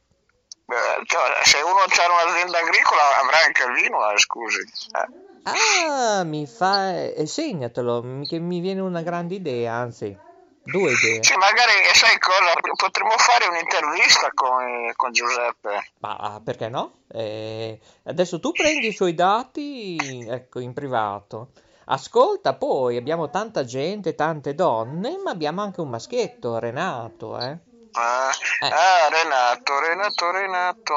Cioè, 1.04 1.45
se 1.45 1.61
uno 1.62 1.78
ha 1.78 2.25
un'azienda 2.25 2.59
agricola 2.59 3.18
avrà 3.23 3.38
anche 3.47 3.64
il 3.64 3.73
vino, 3.73 4.11
eh, 4.11 4.18
scusi. 4.18 4.61
Eh. 4.61 5.26
Ah, 5.45 6.25
mi 6.25 6.47
fa... 6.47 6.95
E 6.95 7.26
segnatelo, 7.26 8.23
che 8.28 8.38
mi 8.38 8.61
viene 8.61 8.80
una 8.80 9.00
grande 9.00 9.35
idea, 9.37 9.73
anzi, 9.73 10.14
due 10.62 10.92
idee. 10.92 11.23
Sì, 11.23 11.35
magari, 11.37 11.73
sai 11.95 12.18
cosa, 12.18 12.52
potremmo 12.76 13.16
fare 13.16 13.47
un'intervista 13.47 14.30
con, 14.35 14.92
con 14.95 15.12
Giuseppe. 15.12 15.92
Ma 16.00 16.40
perché 16.45 16.68
no? 16.68 17.04
Eh, 17.11 17.80
adesso 18.04 18.38
tu 18.38 18.52
prendi 18.52 18.88
i 18.88 18.92
suoi 18.92 19.14
dati, 19.14 20.26
ecco, 20.28 20.61
in 20.61 20.75
privato. 20.75 21.52
Ascolta, 21.90 22.54
poi 22.54 22.99
abbiamo 22.99 23.30
tanta 23.30 23.64
gente, 23.64 24.14
tante 24.14 24.54
donne, 24.54 25.16
ma 25.25 25.30
abbiamo 25.30 25.62
anche 25.62 25.80
un 25.80 25.88
maschietto, 25.88 26.59
Renato, 26.59 27.38
eh. 27.38 27.59
Ah, 27.92 28.30
eh. 28.61 28.66
ah 28.66 29.09
Renato, 29.09 29.80
Renato, 29.80 30.30
Renato. 30.30 30.95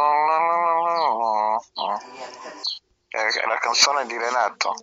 È 3.07 3.47
la 3.47 3.57
canzone 3.57 4.05
di 4.05 4.17
Renato. 4.17 4.73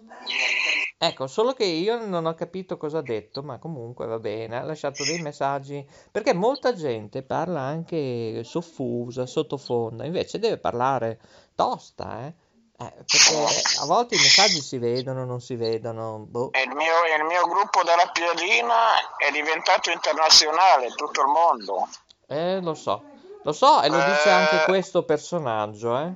Ecco, 0.96 1.26
solo 1.26 1.52
che 1.52 1.64
io 1.64 2.02
non 2.02 2.24
ho 2.24 2.34
capito 2.34 2.78
cosa 2.78 2.98
ha 2.98 3.02
detto, 3.02 3.42
ma 3.42 3.58
comunque 3.58 4.06
va 4.06 4.18
bene, 4.18 4.56
ha 4.56 4.62
lasciato 4.62 5.04
dei 5.04 5.20
messaggi, 5.20 5.86
perché 6.10 6.32
molta 6.32 6.72
gente 6.72 7.22
parla 7.22 7.60
anche 7.60 8.42
soffusa, 8.44 9.26
sottofonda, 9.26 10.06
invece 10.06 10.38
deve 10.38 10.56
parlare 10.56 11.20
tosta, 11.54 12.24
eh. 12.24 12.34
Eh, 12.80 12.92
perché 13.06 13.62
a 13.80 13.86
volte 13.86 14.14
i 14.14 14.18
messaggi 14.18 14.60
si 14.60 14.78
vedono, 14.78 15.24
non 15.24 15.40
si 15.40 15.56
vedono. 15.56 16.18
Boh. 16.28 16.50
Il, 16.52 16.74
mio, 16.76 16.94
il 17.18 17.24
mio 17.24 17.42
gruppo 17.48 17.82
della 17.82 18.08
Piadina 18.12 19.16
è 19.16 19.32
diventato 19.32 19.90
internazionale, 19.90 20.88
tutto 20.94 21.22
il 21.22 21.26
mondo. 21.26 21.88
Eh, 22.28 22.60
lo 22.60 22.74
so, 22.74 23.02
lo 23.42 23.52
so 23.52 23.82
e 23.82 23.88
lo 23.88 24.00
eh... 24.00 24.04
dice 24.04 24.30
anche 24.30 24.64
questo 24.64 25.02
personaggio, 25.02 25.98
eh. 25.98 26.12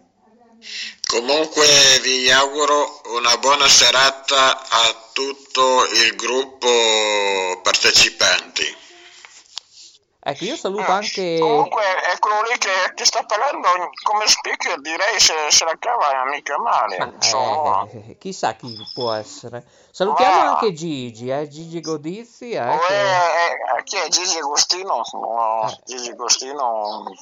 Comunque 1.05 1.67
vi 2.03 2.31
auguro 2.31 3.01
una 3.17 3.37
buona 3.39 3.67
serata 3.67 4.61
a 4.69 5.11
tutto 5.13 5.85
il 5.87 6.15
gruppo 6.15 7.61
partecipanti. 7.61 8.77
Ecco, 10.25 10.45
io 10.45 10.55
saluto 10.55 10.85
ah, 10.85 10.95
anche... 10.95 11.37
Comunque 11.41 11.83
è 11.83 12.17
quello 12.21 12.43
lì 12.43 12.57
che, 12.57 12.71
che, 12.95 13.05
sta 13.05 13.25
parlando 13.25 13.67
come 14.05 14.29
speaker, 14.29 14.81
direi 14.81 15.19
se, 15.19 15.35
se 15.49 15.65
la 15.65 15.75
cava 15.77 16.25
mica 16.31 16.57
male. 16.61 16.97
Ma, 16.97 17.89
eh, 17.91 18.17
chissà 18.19 18.55
chi 18.55 18.73
può 18.95 19.11
essere. 19.15 19.65
Salutiamo 19.91 20.43
ah. 20.43 20.51
anche 20.51 20.73
Gigi, 20.75 21.29
eh, 21.29 21.49
Gigi 21.49 21.81
Godizzi. 21.81 22.53
Eh, 22.53 22.69
oh, 22.69 22.79
che... 22.79 23.01
Eh, 23.01 23.79
eh, 23.79 23.83
chi 23.83 23.97
è 23.97 24.07
Gigi 24.07 24.39
Agostino? 24.39 25.03
No, 25.13 25.69
eh. 25.69 25.81
Gigi 25.87 26.11
Agostino... 26.11 27.13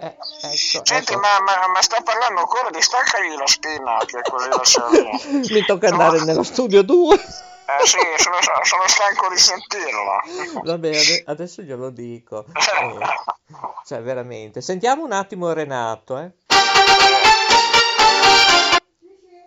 Eh, 0.00 0.06
ecco, 0.06 0.56
Senti, 0.56 0.92
ecco. 0.92 1.18
Ma, 1.18 1.40
ma, 1.42 1.66
ma, 1.72 1.80
sta 1.80 2.02
parlando 2.02 2.40
ancora 2.40 2.68
di 2.68 2.82
staccagli 2.82 3.34
la 3.36 3.46
spina, 3.46 3.98
che 4.04 4.20
così 4.20 4.48
la 4.50 4.64
sei. 4.64 5.48
Mi 5.50 5.64
tocca 5.64 5.88
andare 5.88 6.18
no. 6.18 6.24
nello 6.24 6.42
studio 6.42 6.82
2. 6.82 7.48
Eh 7.78 7.86
sì, 7.86 7.98
sono, 8.16 8.38
sono 8.62 8.88
stanco 8.88 9.28
di 9.28 9.38
sentirla. 9.38 10.22
Vabbè, 10.64 11.22
adesso 11.26 11.62
glielo 11.62 11.90
dico. 11.90 12.46
Eh, 12.46 12.98
cioè, 13.86 14.02
veramente. 14.02 14.60
Sentiamo 14.60 15.04
un 15.04 15.12
attimo 15.12 15.52
Renato, 15.52 16.18
eh. 16.18 16.32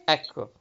Ecco. 0.06 0.52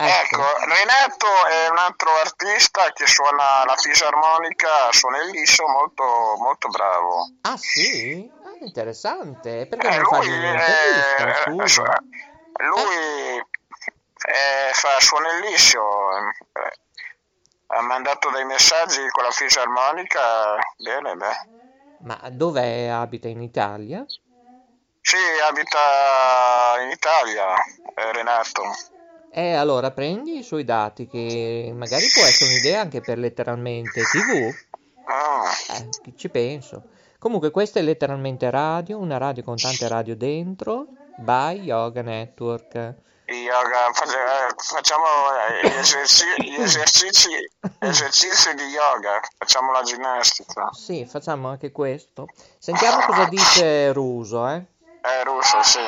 Ecco. 0.00 0.36
ecco. 0.36 0.42
Renato 0.64 1.26
è 1.48 1.68
un 1.70 1.78
altro 1.78 2.10
artista 2.22 2.92
che 2.92 3.06
suona 3.06 3.64
la 3.66 3.74
fisarmonica, 3.76 4.92
suona 4.92 5.22
il 5.24 5.30
liscio, 5.30 5.66
molto, 5.66 6.04
molto 6.38 6.68
bravo. 6.68 7.32
Ah 7.42 7.56
sì? 7.56 8.30
Ah, 8.44 8.64
interessante. 8.64 9.66
Perché 9.66 9.88
eh, 9.88 9.96
non 9.96 10.04
fai 10.04 10.28
un'intervista? 10.28 11.96
Eh, 11.96 12.64
lui 12.64 13.44
eh, 14.28 14.72
fa 14.74 15.00
suona 15.00 15.32
il 15.34 15.48
liscio, 15.48 15.80
eh, 15.80 16.72
ha 17.68 17.80
mandato 17.80 18.30
dei 18.30 18.44
messaggi 18.44 19.00
con 19.08 19.24
la 19.24 19.30
fisarmonica, 19.30 20.56
bene, 20.76 21.14
beh. 21.14 21.56
Ma 22.00 22.20
dove 22.30 22.90
abita 22.90 23.28
in 23.28 23.40
Italia? 23.40 24.04
Sì, 25.00 25.16
abita 25.48 26.80
in 26.82 26.90
Italia, 26.90 27.54
eh, 27.94 28.12
Renato. 28.12 28.62
E 29.30 29.54
allora 29.54 29.90
prendi 29.90 30.38
i 30.38 30.42
suoi 30.42 30.64
dati, 30.64 31.06
che 31.06 31.72
magari 31.74 32.04
può 32.12 32.24
essere 32.24 32.50
un'idea 32.50 32.80
anche 32.82 33.00
per 33.00 33.18
letteralmente 33.18 34.02
TV. 34.02 34.54
Ah. 35.06 35.50
Eh, 35.76 36.14
ci 36.16 36.28
penso. 36.28 36.84
Comunque, 37.18 37.50
questa 37.50 37.80
è 37.80 37.82
letteralmente 37.82 38.50
radio, 38.50 38.98
una 38.98 39.16
radio 39.16 39.42
con 39.42 39.56
tante 39.56 39.88
radio 39.88 40.14
dentro, 40.14 40.86
by 41.16 41.60
Yoga 41.60 42.02
Network 42.02 43.06
yoga, 43.36 43.90
facciamo 43.92 45.04
gli 45.62 45.66
esercizi, 45.66 46.24
gli 46.42 46.60
esercizi, 46.60 47.28
esercizi 47.78 48.54
di 48.54 48.64
yoga, 48.64 49.20
facciamo 49.36 49.72
la 49.72 49.82
ginnastica. 49.82 50.70
Sì, 50.72 51.04
facciamo 51.04 51.48
anche 51.48 51.70
questo. 51.70 52.26
Sentiamo 52.58 53.04
cosa 53.04 53.24
dice 53.26 53.92
Ruso, 53.92 54.48
eh? 54.48 54.62
Eh, 55.00 55.24
Ruso, 55.24 55.62
sì. 55.62 55.80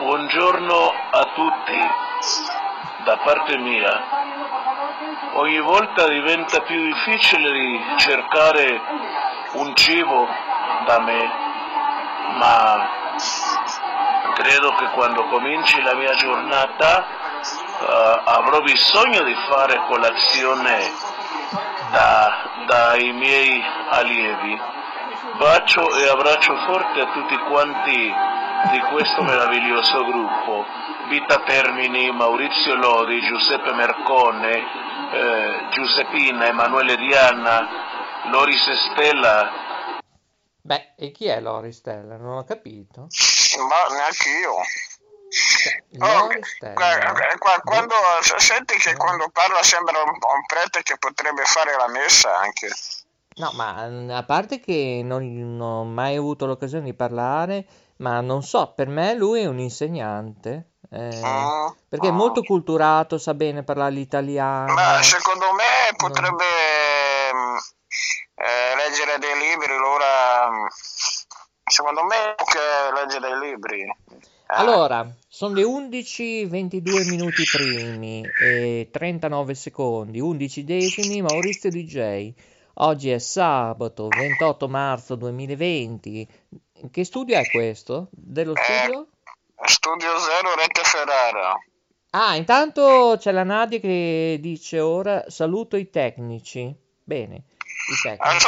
Buongiorno 0.00 0.90
a 1.10 1.32
tutti, 1.34 1.78
da 3.04 3.18
parte 3.24 3.56
mia. 3.56 4.20
Ogni 5.34 5.60
volta 5.60 6.06
diventa 6.08 6.60
più 6.60 6.76
difficile 6.84 7.96
cercare 7.98 8.80
un 9.54 9.74
cibo 9.74 10.26
da 10.86 11.00
me, 11.00 11.30
ma 12.38 13.01
credo 14.34 14.74
che 14.74 14.90
quando 14.94 15.24
cominci 15.28 15.80
la 15.82 15.94
mia 15.94 16.14
giornata 16.14 17.06
uh, 17.80 18.28
avrò 18.28 18.60
bisogno 18.60 19.22
di 19.22 19.34
fare 19.48 19.80
colazione 19.86 20.78
da, 21.90 22.64
dai 22.66 23.12
miei 23.12 23.62
allievi. 23.90 24.60
Bacio 25.38 25.96
e 25.96 26.08
abbraccio 26.08 26.54
forte 26.66 27.00
a 27.00 27.12
tutti 27.12 27.36
quanti 27.48 28.12
di 28.70 28.80
questo 28.92 29.22
meraviglioso 29.22 30.04
gruppo. 30.04 30.64
Vita 31.08 31.42
Termini, 31.44 32.10
Maurizio 32.12 32.74
Lodi, 32.74 33.20
Giuseppe 33.22 33.72
Mercone, 33.72 34.56
eh, 35.12 35.68
Giuseppina, 35.70 36.46
Emanuele 36.46 36.96
Diana, 36.96 37.68
Loris 38.30 38.70
Stella, 38.90 39.70
Beh, 40.64 40.92
e 40.96 41.10
chi 41.10 41.26
è 41.26 41.40
Lori 41.40 41.72
Stella? 41.72 42.16
Non 42.16 42.36
ho 42.36 42.44
capito. 42.44 43.08
Ma 43.58 43.94
neanche 43.94 44.28
io. 44.30 44.56
Cioè, 45.32 45.82
oh, 46.00 46.28
Stella. 46.42 47.12
Quando, 47.62 47.94
senti 48.36 48.76
che 48.76 48.94
quando 48.96 49.30
parla 49.32 49.62
sembra 49.62 50.02
un, 50.02 50.10
un 50.10 50.46
prete 50.46 50.82
che 50.82 50.98
potrebbe 50.98 51.44
fare 51.44 51.74
la 51.76 51.88
messa 51.88 52.38
anche. 52.38 52.68
No, 53.36 53.50
ma 53.54 53.86
mm, 53.88 54.10
a 54.10 54.24
parte 54.24 54.60
che 54.60 55.00
non, 55.02 55.56
non, 55.56 55.60
ho 55.60 55.84
mai 55.84 56.16
avuto 56.16 56.44
l'occasione 56.44 56.84
di 56.84 56.94
parlare, 56.94 57.64
ma 57.96 58.20
non 58.20 58.42
so, 58.42 58.74
per 58.74 58.88
me 58.88 59.14
lui 59.14 59.40
è 59.40 59.46
un 59.46 59.58
insegnante. 59.58 60.72
Eh, 60.90 61.20
uh, 61.20 61.74
perché 61.88 62.08
uh. 62.08 62.10
è 62.10 62.12
molto 62.12 62.42
culturato, 62.42 63.16
sa 63.16 63.32
bene 63.32 63.62
parlare 63.62 63.92
l'italiano. 63.92 64.74
Ma 64.74 65.02
secondo 65.02 65.46
me 65.54 65.96
potrebbe 65.96 66.44
eh, 68.34 68.76
leggere 68.76 69.18
dei 69.18 69.38
libri, 69.38 69.72
allora 69.72 70.50
secondo 71.72 72.02
me 72.02 72.34
che 72.36 72.92
legge 72.94 73.18
dei 73.18 73.50
libri. 73.50 73.80
Eh. 73.80 74.20
Allora, 74.48 75.10
sono 75.26 75.54
le 75.54 75.62
11, 75.62 76.44
22 76.44 77.04
minuti 77.06 77.42
primi 77.50 78.22
e 78.40 78.90
39 78.92 79.54
secondi, 79.54 80.20
11 80.20 80.64
decimi, 80.64 81.22
Maurizio 81.22 81.70
DJ. 81.70 82.32
Oggi 82.74 83.10
è 83.10 83.18
sabato 83.18 84.08
28 84.08 84.68
marzo 84.68 85.14
2020. 85.14 86.28
Che 86.90 87.04
studio 87.04 87.38
è 87.38 87.48
questo? 87.48 88.08
Dello 88.10 88.52
studio? 88.54 89.06
Studio 89.64 90.18
Zero 90.18 90.54
Rete 90.54 90.82
Ferrara. 90.82 91.54
Ah, 92.10 92.36
intanto 92.36 93.16
c'è 93.18 93.32
la 93.32 93.44
Nadia 93.44 93.78
che 93.78 94.36
dice 94.38 94.80
ora 94.80 95.24
saluto 95.28 95.76
i 95.76 95.88
tecnici. 95.88 96.74
Bene, 97.04 97.44
tecnici. 98.02 98.40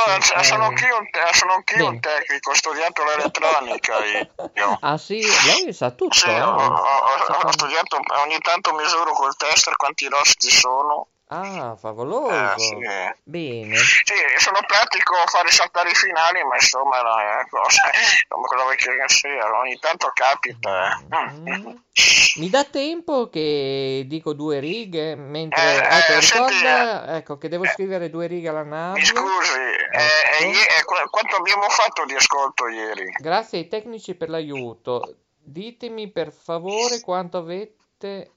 sono, 0.42 0.64
anch'io 0.64 0.96
sono 1.32 1.52
anch'io 1.54 1.88
un 1.88 2.00
tecnico, 2.00 2.50
ho 2.50 2.54
studiato 2.54 3.02
l'elettronica 3.04 4.04
io. 4.04 4.78
Ah 4.80 4.98
sì, 4.98 5.20
lei 5.20 5.72
sa 5.72 5.90
tutto, 5.90 6.14
Sì, 6.14 6.28
eh? 6.28 6.40
ho, 6.40 6.50
ho- 6.50 7.42
ho- 7.42 7.52
studiato, 7.52 7.98
ogni 8.22 8.38
tanto 8.38 8.72
misuro 8.74 9.12
col 9.12 9.34
tester 9.36 9.76
quanti 9.76 10.06
rossi 10.08 10.34
ci 10.38 10.50
sono. 10.50 11.08
Ah, 11.40 11.76
favoloso. 11.76 12.32
Eh, 12.32 12.58
sì. 12.58 12.76
Bene. 13.24 13.76
Sì, 13.76 14.14
sono 14.38 14.60
pratico 14.66 15.14
a 15.16 15.26
fare 15.26 15.50
saltare 15.50 15.90
i 15.90 15.94
finali, 15.94 16.42
ma 16.44 16.54
insomma 16.54 17.00
no, 17.02 17.18
è 17.18 17.46
cosa, 17.50 17.90
come 18.28 18.46
cosa 18.46 18.62
vuoi 18.62 18.76
che 18.76 18.90
sia, 19.06 19.58
ogni 19.58 19.78
tanto 19.78 20.10
capita. 20.14 20.98
eh. 20.98 21.32
Mm. 21.40 21.76
Mi 22.36 22.50
dà 22.50 22.64
tempo 22.64 23.28
che 23.28 24.04
dico 24.06 24.32
due 24.32 24.58
righe, 24.58 25.14
mentre... 25.14 25.60
Eh, 25.62 25.98
ecco, 25.98 26.12
eh, 26.14 26.22
senti, 26.22 26.52
ricorda 26.54 27.16
ecco, 27.16 27.38
che 27.38 27.48
devo 27.48 27.64
scrivere 27.66 28.10
due 28.10 28.26
righe 28.26 28.48
alla 28.48 28.64
Mi 28.64 28.70
Nadia. 28.70 29.04
scusi, 29.04 29.58
eh, 29.92 30.44
eh, 30.44 30.50
Ecco. 30.78 30.96
eh, 30.96 31.08
quanto 31.10 31.36
abbiamo 31.36 31.68
fatto 31.68 32.04
di 32.04 32.14
ascolto 32.14 32.66
ieri? 32.66 33.04
Grazie 33.20 33.58
ai 33.58 33.68
tecnici 33.68 34.14
per 34.16 34.30
l'aiuto. 34.30 35.14
Ditemi 35.38 36.10
per 36.10 36.32
favore 36.32 37.00
quanto 37.00 37.38
avete... 37.38 38.30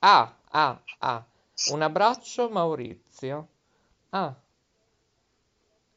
Ah, 0.00 0.32
ah, 0.50 0.80
ah. 0.98 1.24
Un 1.68 1.82
abbraccio 1.82 2.48
Maurizio. 2.50 3.46
Ah. 4.10 4.34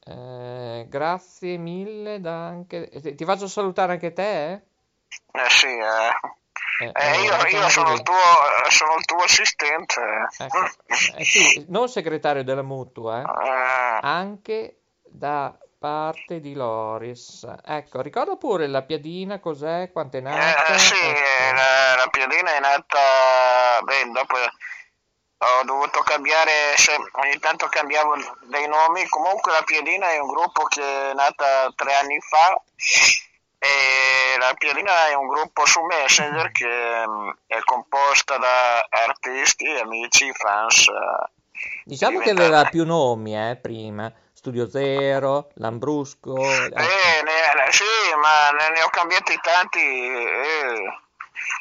Eh, 0.05 0.85
grazie 0.89 1.57
mille 1.57 2.19
da 2.19 2.47
anche... 2.47 2.89
eh, 2.89 3.15
Ti 3.15 3.25
faccio 3.25 3.47
salutare 3.47 3.93
anche 3.93 4.11
te? 4.13 4.51
eh? 4.51 4.61
Eh 5.31 5.49
sì, 5.49 5.67
eh. 5.67 6.11
Eh, 6.79 6.91
Eh, 6.93 7.09
allora, 7.11 7.47
io, 7.47 7.59
io 7.59 7.69
sono, 7.69 7.93
il 7.93 8.01
tuo, 8.01 8.13
eh, 8.13 8.69
sono 8.71 8.95
il 8.97 9.05
tuo 9.05 9.17
assistente. 9.23 10.01
Ecco. 10.37 10.57
Eh, 11.17 11.23
sì, 11.23 11.65
non 11.69 11.87
segretario 11.87 12.43
della 12.43 12.61
mutua, 12.63 13.19
eh. 13.21 13.21
Eh, 13.21 13.99
Anche 14.01 14.79
da 15.07 15.55
parte 15.79 16.39
di 16.39 16.53
Loris. 16.53 17.47
Ecco, 17.63 18.01
ricorda 18.01 18.35
pure 18.35 18.67
la 18.67 18.81
piadina 18.81 19.39
cos'è, 19.39 19.91
quanto 19.91 20.17
è 20.17 20.19
nata. 20.19 20.73
eh, 20.73 20.79
sì, 20.79 20.95
Ecco. 20.95 21.55
la, 21.55 21.95
la 21.95 22.07
piadina 22.09 22.55
è 22.55 22.59
nata, 22.59 22.99
beh, 23.83 24.11
dopo 24.11 24.35
ho 25.59 25.63
dovuto 25.63 26.01
cambiare, 26.01 26.75
se- 26.77 26.95
ogni 27.13 27.39
tanto 27.39 27.67
cambiavo 27.67 28.15
dei 28.43 28.67
nomi, 28.67 29.07
comunque 29.07 29.51
la 29.51 29.61
piadina 29.63 30.11
è 30.11 30.19
un 30.19 30.27
gruppo 30.27 30.63
che 30.65 31.11
è 31.11 31.13
nata 31.13 31.71
tre 31.75 31.93
anni 31.95 32.19
fa 32.21 32.59
e 33.59 34.37
la 34.37 34.53
piadina 34.55 35.07
è 35.07 35.13
un 35.13 35.27
gruppo 35.27 35.65
su 35.65 35.81
Messenger 35.81 36.51
che 36.51 37.03
mm, 37.07 37.29
è 37.47 37.59
composta 37.63 38.37
da 38.37 38.85
artisti, 38.89 39.67
amici, 39.67 40.31
fans. 40.33 40.87
eh, 40.87 41.31
Diciamo 41.85 42.19
che 42.19 42.31
aveva 42.31 42.65
più 42.65 42.85
nomi, 42.85 43.35
eh, 43.35 43.55
prima. 43.55 44.11
Studio 44.33 44.69
Zero, 44.69 45.49
Lambrusco. 45.55 46.35
Eh, 46.35 46.69
ne- 46.69 47.71
sì, 47.71 47.83
ma 48.17 48.49
ne, 48.51 48.69
ne 48.71 48.83
ho 48.83 48.89
cambiati 48.89 49.39
tanti. 49.41 49.79
eh. 49.79 51.01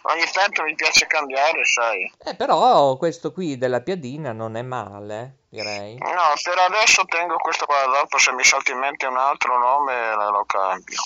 Ogni 0.02 0.24
tanto 0.32 0.62
mi 0.62 0.74
piace 0.74 1.06
cambiare, 1.06 1.64
sai. 1.64 2.12
Eh, 2.24 2.34
però 2.34 2.96
questo 2.96 3.32
qui 3.32 3.56
della 3.58 3.80
piadina 3.80 4.32
non 4.32 4.56
è 4.56 4.62
male, 4.62 5.38
direi. 5.48 5.96
No, 5.98 6.32
per 6.42 6.58
adesso 6.58 7.04
tengo 7.04 7.36
questo 7.36 7.66
qua, 7.66 7.84
dopo 7.86 8.18
se 8.18 8.32
mi 8.32 8.42
salta 8.44 8.72
in 8.72 8.78
mente 8.78 9.06
un 9.06 9.16
altro 9.16 9.58
nome 9.58 10.14
lo 10.14 10.44
cambio. 10.46 11.00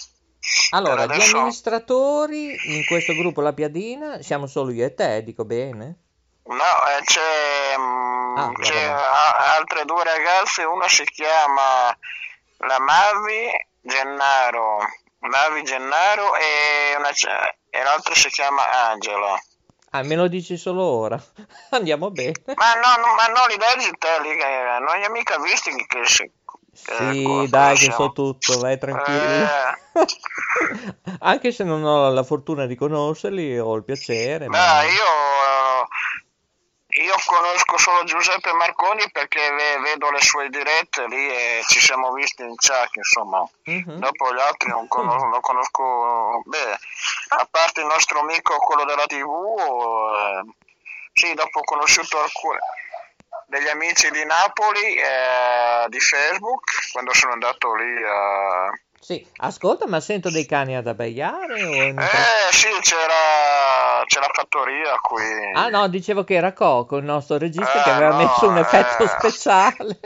Allora, 0.70 1.02
adesso- 1.02 1.36
amministratori 1.36 2.56
in 2.76 2.84
questo 2.86 3.12
gruppo 3.14 3.40
La 3.40 3.52
Piadina 3.52 4.22
siamo 4.22 4.46
solo 4.46 4.70
io 4.70 4.86
e 4.86 4.94
te, 4.94 5.22
dico 5.24 5.44
bene? 5.44 5.96
No, 6.44 6.54
eh, 6.54 7.02
c'è, 7.04 7.76
mm, 7.76 8.36
Ah, 8.38 8.52
c'è 8.60 8.82
a- 8.84 9.56
altre 9.56 9.84
due 9.84 10.04
ragazze, 10.04 10.62
una 10.62 10.88
si 10.88 11.02
chiama 11.04 11.96
la 12.58 12.78
Mavi 12.78 13.48
Gennaro, 13.80 14.78
Mavi 15.20 15.62
Gennaro 15.64 16.36
e, 16.36 16.94
una 16.98 17.10
e 17.78 17.82
l'altra 17.82 18.14
si 18.14 18.28
chiama 18.28 18.62
Angela. 18.90 19.38
Ah, 19.90 20.02
me 20.02 20.16
lo 20.16 20.28
dici 20.28 20.56
solo 20.56 20.82
ora. 20.82 21.22
Andiamo 21.70 22.10
bene. 22.10 22.32
Ma 22.46 22.74
no, 22.74 22.96
no, 23.02 23.14
ma 23.14 23.26
no, 23.26 23.46
li 23.46 23.56
leggi 23.56 23.90
te, 23.98 24.20
li, 24.22 24.30
eh, 24.30 24.78
non 24.80 24.96
li 24.98 25.04
hai 25.04 25.10
mica 25.10 25.38
visti 25.38 25.70
che 25.86 26.04
si... 26.04 26.30
Sì, 26.72 26.92
ecco, 26.92 27.46
dai, 27.46 27.76
che 27.76 27.90
so 27.90 28.12
tutto, 28.12 28.58
vai 28.58 28.78
tranquillo. 28.78 29.44
Eh. 29.46 29.74
Anche 31.20 31.50
se 31.52 31.64
non 31.64 31.82
ho 31.84 32.10
la 32.10 32.22
fortuna 32.22 32.66
di 32.66 32.74
conoscerli, 32.74 33.58
ho 33.58 33.74
il 33.76 33.84
piacere. 33.84 34.48
ma- 34.48 34.58
Beh, 34.58 34.88
io, 34.88 35.04
eh, 35.04 35.86
io 37.02 37.14
conosco 37.24 37.76
solo 37.78 38.04
Giuseppe 38.04 38.52
Marconi 38.52 39.10
perché 39.10 39.50
ve- 39.50 39.78
vedo 39.80 40.10
le 40.10 40.20
sue 40.20 40.48
dirette 40.48 41.06
lì 41.06 41.28
e 41.28 41.62
ci 41.66 41.80
siamo 41.80 42.12
visti 42.12 42.42
in 42.42 42.54
chat, 42.56 42.94
insomma. 42.96 43.46
Mhm. 43.64 43.98
Dopo 43.98 44.32
gli 44.32 44.40
altri 44.40 44.70
non 44.70 44.88
conosco, 44.88 45.26
non 45.26 45.40
conosco 45.40 46.42
beh, 46.44 46.78
a 47.28 47.48
parte 47.50 47.80
il 47.80 47.86
nostro 47.86 48.20
amico, 48.20 48.56
quello 48.58 48.84
della 48.84 49.06
TV, 49.06 49.28
eh, 49.28 50.54
sì, 51.12 51.34
dopo 51.34 51.60
ho 51.60 51.64
conosciuto 51.64 52.20
alcuni 52.20 52.58
degli 53.46 53.68
amici 53.68 54.10
di 54.10 54.24
Napoli, 54.24 54.96
eh, 54.96 55.84
di 55.88 56.00
Facebook, 56.00 56.90
quando 56.92 57.12
sono 57.14 57.32
andato 57.32 57.74
lì 57.74 58.04
a... 58.04 58.70
Sì, 59.06 59.24
ascolta, 59.36 59.86
ma 59.86 60.00
sento 60.00 60.30
dei 60.32 60.46
cani 60.46 60.74
ad 60.74 60.88
abbaiare 60.88 61.62
o 61.62 61.68
un- 61.68 61.96
Eh 62.00 62.52
sì, 62.52 62.66
c'era, 62.80 64.02
c'è 64.04 64.18
la 64.18 64.30
fattoria 64.32 64.96
qui. 65.00 65.22
Ah 65.54 65.68
no, 65.68 65.86
dicevo 65.86 66.24
che 66.24 66.34
era 66.34 66.52
Coco, 66.52 66.96
il 66.96 67.04
nostro 67.04 67.38
regista, 67.38 67.82
che 67.84 67.88
Eh, 67.90 67.92
aveva 67.92 68.10
no, 68.10 68.16
messo 68.16 68.48
un 68.48 68.58
effetto 68.58 69.04
eh. 69.04 69.06
speciale. 69.06 69.98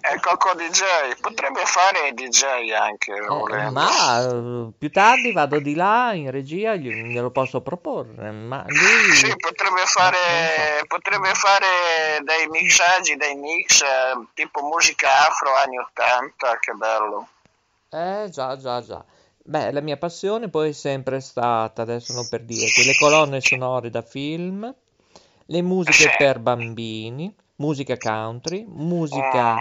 È 0.00 0.20
Coco 0.20 0.52
DJ, 0.54 0.82
potrebbe 1.22 1.64
fare 1.64 2.12
DJ 2.12 2.72
anche, 2.72 3.12
Eh, 3.14 3.26
volendo. 3.26 3.70
ma 3.70 4.20
eh, 4.20 4.70
più 4.78 4.90
tardi 4.90 5.32
vado 5.32 5.58
di 5.58 5.74
là 5.74 6.12
in 6.12 6.30
regia, 6.30 6.74
gli- 6.74 6.92
glielo 7.10 7.30
posso 7.30 7.62
proporre, 7.62 8.30
ma 8.32 8.64
lui... 8.66 9.14
Sì, 9.14 9.34
potrebbe 9.34 9.86
fare, 9.86 10.78
so. 10.78 10.84
potrebbe 10.88 11.32
fare 11.32 12.20
dei 12.22 12.46
mixaggi, 12.48 13.16
dei 13.16 13.34
mix 13.34 13.80
eh, 13.80 14.26
tipo 14.34 14.60
musica 14.62 15.26
afro 15.26 15.54
anni 15.54 15.78
80, 15.78 16.58
che 16.60 16.72
bello. 16.72 17.28
Eh, 17.92 18.28
già, 18.30 18.56
già, 18.56 18.80
già. 18.80 19.04
Beh, 19.44 19.70
la 19.70 19.80
mia 19.80 19.96
passione 19.98 20.48
poi 20.48 20.70
è 20.70 20.72
sempre 20.72 21.20
stata, 21.20 21.82
adesso 21.82 22.12
non 22.14 22.28
per 22.28 22.42
dirti, 22.44 22.84
le 22.84 22.94
colonne 22.98 23.40
sonore 23.40 23.90
da 23.90 24.00
film, 24.00 24.72
le 25.46 25.62
musiche 25.62 26.08
Sì. 26.08 26.14
per 26.16 26.38
bambini, 26.38 27.34
musica 27.56 27.96
country, 27.98 28.64
musica 28.66 29.60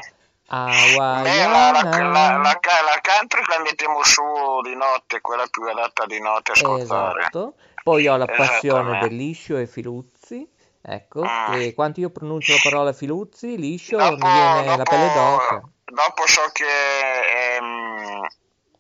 Beh, 0.54 0.58
la, 0.98 1.72
la, 1.72 1.82
la, 1.82 2.00
la, 2.00 2.38
la 2.38 2.60
country 3.02 3.42
la 3.48 3.62
mettiamo 3.64 4.04
su 4.04 4.22
di 4.64 4.76
notte, 4.76 5.22
quella 5.22 5.46
più 5.50 5.64
adatta 5.64 6.06
di 6.06 6.20
notte 6.20 6.52
a 6.52 6.56
ascoltare. 6.56 7.20
Esatto. 7.22 7.54
Poi 7.84 8.08
ho 8.08 8.18
la 8.18 8.26
passione 8.26 9.00
del 9.00 9.16
liscio 9.16 9.58
e 9.58 9.66
filuzzi. 9.66 10.48
Ecco, 10.82 11.22
Ah. 11.22 11.52
che 11.52 11.74
quando 11.74 12.00
io 12.00 12.10
pronuncio 12.10 12.54
la 12.54 12.60
parola 12.62 12.92
filuzzi, 12.94 13.58
liscio, 13.58 13.98
mi 13.98 14.16
viene 14.18 14.76
la 14.78 14.84
pelle 14.84 15.14
d'oca. 15.14 15.62
Dopo 15.92 16.26
so 16.28 16.50
che 16.52 16.66
è, 16.66 17.60
mm, 17.62 18.24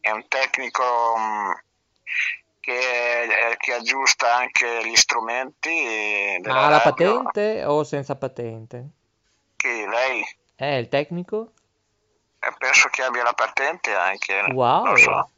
è 0.01 0.09
un 0.11 0.27
tecnico 0.27 1.15
mm, 1.17 1.51
che, 2.59 3.21
eh, 3.23 3.57
che 3.57 3.73
aggiusta 3.73 4.35
anche 4.35 4.87
gli 4.87 4.95
strumenti 4.95 6.39
Ma 6.43 6.65
ha 6.65 6.69
la 6.69 6.81
patente 6.81 7.65
o 7.65 7.83
senza 7.83 8.15
patente? 8.15 8.89
Chi, 9.55 9.85
lei? 9.87 10.23
Eh, 10.55 10.77
il 10.77 10.87
tecnico? 10.87 11.53
Eh, 12.39 12.53
penso 12.57 12.89
che 12.89 13.03
abbia 13.03 13.23
la 13.23 13.33
patente 13.33 13.93
anche. 13.93 14.45
Wow. 14.53 14.95
so. 14.95 15.29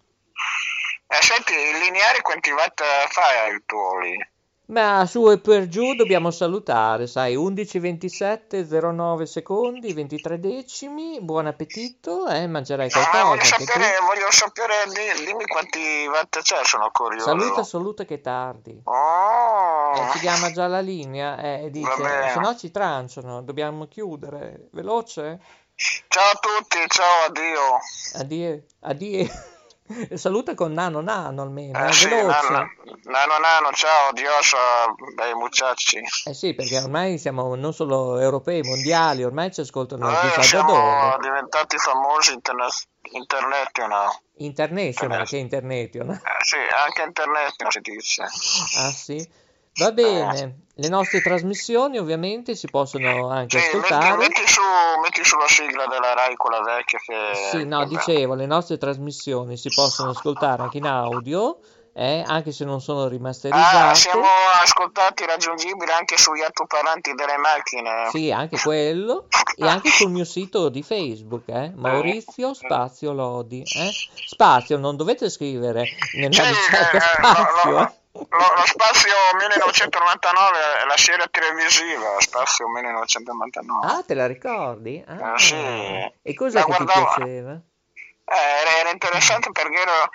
Eh, 1.07 1.21
senti, 1.21 1.53
il 1.53 1.77
lineare 1.77 2.21
quanti 2.21 2.51
watt 2.51 2.81
fa 3.09 3.47
il 3.47 3.63
tuo 3.65 3.99
lì? 3.99 4.17
Ma 4.65 5.05
su 5.05 5.29
e 5.29 5.39
per 5.39 5.67
giù 5.67 5.93
dobbiamo 5.93 6.31
salutare, 6.31 7.05
sai, 7.05 7.35
11, 7.35 7.79
27, 7.79 8.65
09 8.65 9.25
secondi, 9.25 9.91
23 9.91 10.39
decimi, 10.39 11.19
buon 11.21 11.47
appetito, 11.47 12.27
eh, 12.27 12.47
mangerai 12.47 12.89
voglio 12.89 13.09
qualcosa 13.09 13.31
anche 13.33 13.43
tu. 13.43 13.63
sapere, 13.65 13.97
voglio 14.07 14.31
sapere, 14.31 14.73
di- 14.87 15.25
dimmi 15.25 15.45
quanti 15.45 16.07
watt 16.07 16.39
c'è, 16.41 16.63
sono 16.63 16.89
curioso. 16.93 17.25
Saluta, 17.25 17.63
saluta 17.63 18.05
che 18.05 18.15
è 18.15 18.21
tardi. 18.21 18.79
Oh. 18.85 19.93
Eh, 19.95 20.11
si 20.13 20.19
chiama 20.19 20.49
già 20.51 20.67
la 20.67 20.79
linea 20.79 21.37
e 21.37 21.69
dice, 21.69 21.89
se 22.33 22.39
no 22.39 22.55
ci 22.55 22.71
tranciano, 22.71 23.41
dobbiamo 23.41 23.87
chiudere. 23.87 24.69
Veloce? 24.71 25.39
Ciao 25.75 26.31
a 26.31 26.39
tutti, 26.39 26.77
ciao, 26.87 27.25
addio. 27.27 28.21
Addio, 28.21 28.63
addio. 28.79 29.27
Saluta 30.15 30.53
con 30.55 30.71
nano 30.73 31.01
nano 31.01 31.41
almeno, 31.41 31.77
Eh, 31.85 31.89
eh, 31.89 31.91
sì. 31.93 32.07
Nanna, 32.09 32.65
Nano 33.03 33.37
Nano, 33.39 33.71
ciao, 33.73 34.09
adios 34.09 34.53
a 34.53 34.93
bei 35.15 35.33
muchachi. 35.33 35.99
Eh 36.25 36.33
sì, 36.33 36.53
perché 36.53 36.77
ormai 36.77 37.17
siamo 37.17 37.55
non 37.55 37.73
solo 37.73 38.17
europei, 38.19 38.61
mondiali, 38.61 39.23
ormai 39.23 39.51
ci 39.51 39.59
ascoltano 39.61 40.05
Noi 40.05 40.15
chissà 40.21 40.35
da 40.37 40.43
siamo 40.43 40.73
dove. 40.73 41.17
diventati 41.21 41.77
famosi 41.77 42.33
interna- 42.33 42.67
international. 43.11 44.09
International, 44.37 45.27
che 45.27 45.37
international. 45.37 46.15
Eh, 46.15 46.43
sì, 46.43 46.55
anche 46.85 47.01
internet 47.03 47.53
si 47.67 47.79
dice. 47.81 48.21
Ah 48.23 48.91
sì? 48.91 49.29
Va 49.75 49.91
bene, 49.91 50.59
le 50.75 50.87
nostre 50.87 51.21
trasmissioni 51.21 51.97
ovviamente 51.97 52.55
si 52.55 52.67
possono 52.67 53.29
anche 53.29 53.59
Sì, 53.59 53.75
ascoltare. 53.75 54.17
metti 54.17 54.47
su, 54.47 54.61
metti 55.01 55.23
sulla 55.23 55.47
sigla 55.47 55.85
della 55.87 56.13
Rai, 56.13 56.35
quella 56.35 56.61
vecchia 56.61 56.99
che... 56.99 57.35
Sì, 57.49 57.65
no, 57.65 57.85
dicevo, 57.85 58.35
le 58.35 58.45
nostre 58.45 58.77
trasmissioni 58.77 59.57
si 59.57 59.69
possono 59.73 60.11
ascoltare 60.11 60.61
anche 60.63 60.77
in 60.77 60.85
audio, 60.85 61.57
eh, 61.95 62.23
anche 62.25 62.51
se 62.51 62.65
non 62.65 62.81
sono 62.81 63.05
Ah, 63.05 63.07
rimasterizzate. 63.07 63.95
siamo 63.95 64.25
ascoltati 64.61 65.25
raggiungibili 65.25 65.91
anche 65.91 66.17
sugli 66.17 66.41
altoparlanti 66.41 67.13
delle 67.13 67.37
macchine. 67.37 68.09
Sì, 68.11 68.31
anche 68.31 68.59
quello, 68.59 69.27
e 69.55 69.67
anche 69.67 69.89
sul 69.89 70.11
mio 70.11 70.25
sito 70.25 70.69
di 70.69 70.83
Facebook, 70.83 71.47
eh, 71.49 71.71
Maurizio 71.75 72.53
Spazio 72.53 73.11
Lodi. 73.13 73.61
Eh? 73.61 73.91
Spazio, 74.25 74.77
non 74.77 74.95
dovete 74.97 75.29
scrivere 75.29 75.85
nella 76.17 76.43
Sì, 76.43 76.49
ricerca 76.49 76.97
eh, 76.97 77.01
spazio. 77.01 77.71
lo, 77.71 77.79
eh. 77.79 78.01
Lo- 78.13 78.65
Spazio 78.65 79.11
1999 79.39 80.57
è 80.81 80.85
la 80.85 80.97
serie 80.97 81.27
televisiva, 81.31 82.19
Spazio 82.19 82.67
1999. 82.69 83.85
Ah, 83.91 84.03
te 84.05 84.13
la 84.13 84.27
ricordi? 84.27 85.03
Ah, 85.07 85.33
Eh, 85.33 85.39
sì. 85.39 85.55
E 86.21 86.33
cos'è 86.35 86.59
La 86.59 86.65
che 86.65 86.71
ti 86.71 86.83
guardavo- 86.83 87.13
piaceva? 87.15 87.59
Eh, 88.25 88.79
era, 88.79 88.89
interessante 88.91 89.51
perché 89.51 89.81
ero- 89.81 90.09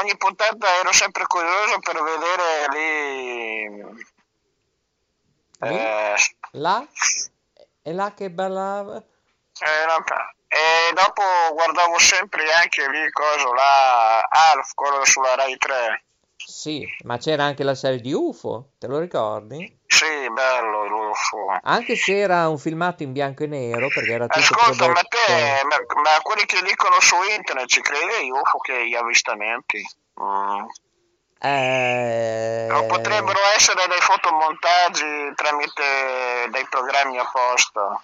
ogni 0.00 0.16
puntata 0.16 0.74
ero 0.80 0.92
sempre 0.92 1.24
curioso 1.26 1.78
per 1.80 2.02
vedere 2.02 2.66
lì... 2.72 4.02
Eh, 5.60 6.14
Là? 6.52 6.86
E 7.82 7.92
là 7.92 8.12
che 8.14 8.30
ballava? 8.30 9.00
era- 9.60 10.04
e 10.48 10.92
dopo 10.94 11.22
guardavo 11.52 11.98
sempre 11.98 12.52
anche 12.52 12.88
lì 12.88 13.10
cosa 13.10 13.52
là, 13.54 14.18
Alf, 14.20 14.72
quello 14.74 15.04
sulla 15.04 15.34
Rai 15.34 15.56
3. 15.56 16.03
Sì, 16.46 16.86
ma 17.04 17.16
c'era 17.16 17.44
anche 17.44 17.64
la 17.64 17.74
serie 17.74 18.00
di 18.00 18.12
UFO, 18.12 18.72
te 18.78 18.86
lo 18.86 18.98
ricordi? 18.98 19.80
Sì, 19.86 20.30
bello 20.30 20.86
l'UFO. 20.86 21.58
Anche 21.62 21.96
se 21.96 22.18
era 22.18 22.48
un 22.48 22.58
filmato 22.58 23.02
in 23.02 23.12
bianco 23.12 23.44
e 23.44 23.46
nero, 23.46 23.88
perché 23.88 24.12
era 24.12 24.26
tutto 24.26 24.40
Ascolta, 24.40 24.86
ma 24.86 24.92
prodotto... 24.92 25.16
te, 25.26 25.62
ma, 25.64 25.76
ma 26.02 26.20
quelli 26.22 26.44
che 26.44 26.60
dicono 26.62 27.00
su 27.00 27.16
internet 27.36 27.66
ci 27.66 27.80
crede 27.80 28.30
UFO 28.30 28.58
che 28.58 28.88
gli 28.88 28.94
avvistamenti? 28.94 29.82
Mm. 30.20 30.64
Eh... 31.40 32.68
O 32.72 32.86
potrebbero 32.86 33.38
essere 33.56 33.86
dei 33.88 34.00
fotomontaggi 34.00 35.32
tramite 35.34 36.48
dei 36.50 36.66
programmi 36.68 37.18
apposta. 37.18 38.02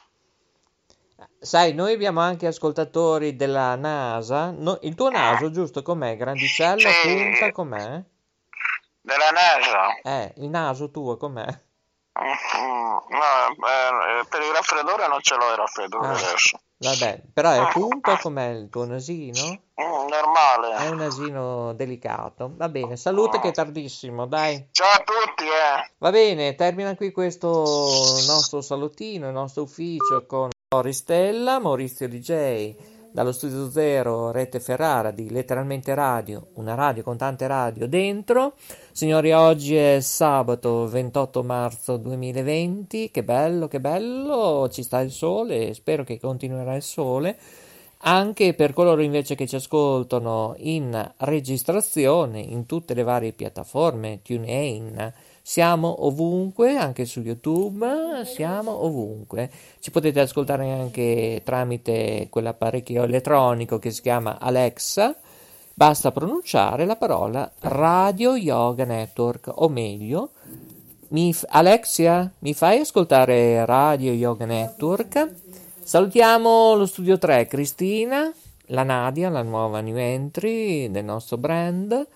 Sai, 1.39 1.73
noi 1.73 1.95
abbiamo 1.95 2.21
anche 2.21 2.47
ascoltatori 2.47 3.37
della 3.37 3.75
NASA. 3.77 4.51
No, 4.51 4.79
il 4.83 4.95
tuo 4.95 5.11
naso, 5.11 5.51
giusto? 5.51 5.83
Com'è? 5.83 6.17
Grandicella, 6.17 6.91
Sì. 6.91 7.15
punta, 7.15 7.53
com'è? 7.53 8.03
Della 9.11 9.31
NASA? 9.31 9.99
Eh, 10.03 10.35
il 10.37 10.49
naso 10.49 10.91
tuo 10.93 11.17
com'è? 11.17 11.43
Mm, 11.43 12.79
No, 13.11 13.67
eh, 13.67 14.25
per 14.29 14.41
il 14.43 14.53
raffreddore 14.55 15.09
non 15.09 15.19
ce 15.21 15.35
l'ho 15.35 15.51
il 15.51 15.57
raffreddore 15.57 16.07
Ah. 16.07 16.11
adesso. 16.13 16.61
Vabbè, 16.77 17.23
però 17.35 17.51
è 17.51 17.73
punto 17.73 18.17
com'è 18.23 18.47
il 18.51 18.69
tuo 18.71 18.87
nasino? 18.87 19.43
Mm, 19.83 20.07
normale. 20.09 20.77
È 20.77 20.89
un 20.91 20.99
nasino 20.99 21.73
delicato. 21.75 22.53
Va 22.55 22.69
bene, 22.69 22.97
salute 22.97 23.41
che 23.41 23.49
è 23.49 23.53
tardissimo, 23.53 24.27
dai. 24.27 24.69
Ciao 24.71 24.89
a 24.93 24.99
tutti, 25.03 25.45
eh. 25.45 25.91
Va 25.99 26.11
bene, 26.11 26.55
termina 26.55 26.95
qui 26.95 27.11
questo 27.11 27.49
nostro 28.29 28.61
salottino, 28.61 29.27
il 29.27 29.33
nostro 29.35 29.63
ufficio 29.63 30.25
con 30.27 30.51
Oristella, 30.73 31.59
Maurizio 31.59 32.09
DJ, 32.09 32.75
dallo 33.13 33.33
studio 33.33 33.71
zero 33.71 34.31
Rete 34.31 34.61
Ferrara 34.61 35.11
di 35.11 35.31
Letteralmente 35.31 35.95
Radio, 35.95 36.49
una 36.55 36.75
radio 36.75 37.03
con 37.03 37.17
tante 37.17 37.47
radio 37.47 37.89
dentro. 37.89 38.55
Signori, 38.93 39.33
oggi 39.33 39.77
è 39.77 40.01
sabato 40.01 40.87
28 40.87 41.43
marzo 41.43 41.97
2020, 41.97 43.11
che 43.11 43.25
bello, 43.25 43.69
che 43.69 43.81
bello, 43.81 44.69
ci 44.71 44.83
sta 44.83 45.01
il 45.01 45.11
sole, 45.11 45.75
spero 45.75 46.05
che 46.05 46.21
continuerà 46.21 46.75
il 46.75 46.83
sole. 46.83 47.37
Anche 48.03 48.55
per 48.55 48.73
coloro 48.73 49.03
invece 49.03 49.35
che 49.35 49.47
ci 49.47 49.57
ascoltano 49.57 50.55
in 50.59 51.13
registrazione 51.19 52.41
in 52.41 52.65
tutte 52.65 52.95
le 52.95 53.03
varie 53.03 53.33
piattaforme, 53.33 54.21
TuneIn, 54.23 55.13
siamo 55.51 56.07
ovunque, 56.07 56.77
anche 56.77 57.05
su 57.05 57.23
YouTube, 57.23 58.25
siamo 58.25 58.85
ovunque. 58.85 59.51
Ci 59.81 59.91
potete 59.91 60.21
ascoltare 60.21 60.71
anche 60.71 61.43
tramite 61.45 62.29
quell'apparecchio 62.31 63.03
elettronico 63.03 63.81
che 63.81 63.91
si 63.91 64.01
chiama 64.01 64.39
Alexa. 64.39 65.13
Basta 65.75 66.13
pronunciare 66.13 66.85
la 66.85 66.95
parola 66.95 67.51
Radio 67.63 68.37
Yoga 68.37 68.85
Network, 68.85 69.51
o 69.53 69.69
meglio, 69.69 70.31
mi 71.09 71.33
f- 71.33 71.47
Alexia, 71.49 72.33
mi 72.39 72.55
fai 72.55 72.79
ascoltare 72.79 73.65
Radio 73.67 74.13
Yoga 74.13 74.45
Network? 74.45 75.35
Salutiamo 75.83 76.77
lo 76.77 76.87
studio 76.87 77.19
3, 77.19 77.49
Cristina, 77.49 78.33
la 78.67 78.85
Nadia, 78.85 79.29
la 79.29 79.43
nuova 79.43 79.81
new 79.81 79.97
entry 79.97 80.89
del 80.93 81.03
nostro 81.03 81.39
brand. 81.39 82.07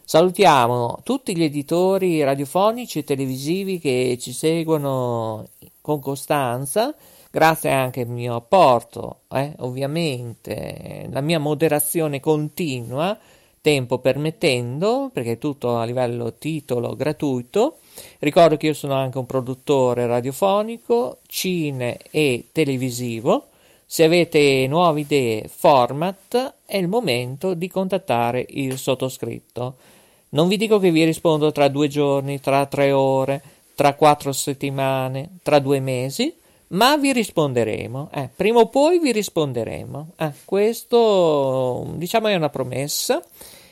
Salutiamo 0.09 1.01
tutti 1.03 1.37
gli 1.37 1.43
editori 1.43 2.23
radiofonici 2.23 3.01
e 3.01 3.05
televisivi 3.05 3.81
che 3.81 4.17
ci 4.21 4.31
seguono 4.31 5.49
con 5.81 5.99
costanza, 5.99 6.95
grazie 7.29 7.73
anche 7.73 8.03
al 8.03 8.07
mio 8.07 8.37
apporto, 8.37 9.23
eh, 9.33 9.53
ovviamente, 9.59 11.09
la 11.11 11.21
mia 11.21 11.41
moderazione 11.41 12.21
continua, 12.21 13.19
tempo 13.61 13.99
permettendo, 13.99 15.11
perché 15.13 15.33
è 15.33 15.39
tutto 15.39 15.77
a 15.77 15.85
livello 15.85 16.35
titolo 16.35 16.95
gratuito. 16.95 17.79
Ricordo 18.21 18.57
che 18.57 18.67
io 18.67 18.75
sono 18.75 18.95
anche 18.95 19.19
un 19.19 19.27
produttore 19.27 20.07
radiofonico, 20.07 21.19
cine 21.27 21.99
e 22.13 22.51
televisivo. 22.53 23.49
Se 23.85 24.05
avete 24.05 24.69
nuove 24.69 25.01
idee, 25.01 25.49
format, 25.49 26.55
è 26.65 26.77
il 26.77 26.87
momento 26.87 27.55
di 27.55 27.69
contattare 27.69 28.47
il 28.51 28.79
sottoscritto. 28.79 29.95
Non 30.31 30.49
vi 30.49 30.57
dico 30.57 30.79
che 30.79 30.91
vi 30.91 31.05
rispondo 31.05 31.53
tra 31.53 31.69
due 31.69 31.89
giorni, 31.89 32.41
tra 32.41 32.67
tre 32.67 32.93
ore, 32.93 33.43
tra 33.75 33.95
quattro 33.95 34.33
settimane, 34.33 35.39
tra 35.43 35.59
due 35.59 35.81
mesi, 35.81 36.35
ma 36.69 36.97
vi 36.97 37.13
risponderemo. 37.13 38.11
Eh, 38.13 38.29
prima 38.35 38.61
o 38.61 38.69
poi 38.69 38.99
vi 38.99 39.13
risponderemo. 39.13 40.13
Eh, 40.17 40.33
questo, 40.45 41.93
diciamo, 41.95 42.29
è 42.29 42.35
una 42.35 42.49
promessa 42.49 43.23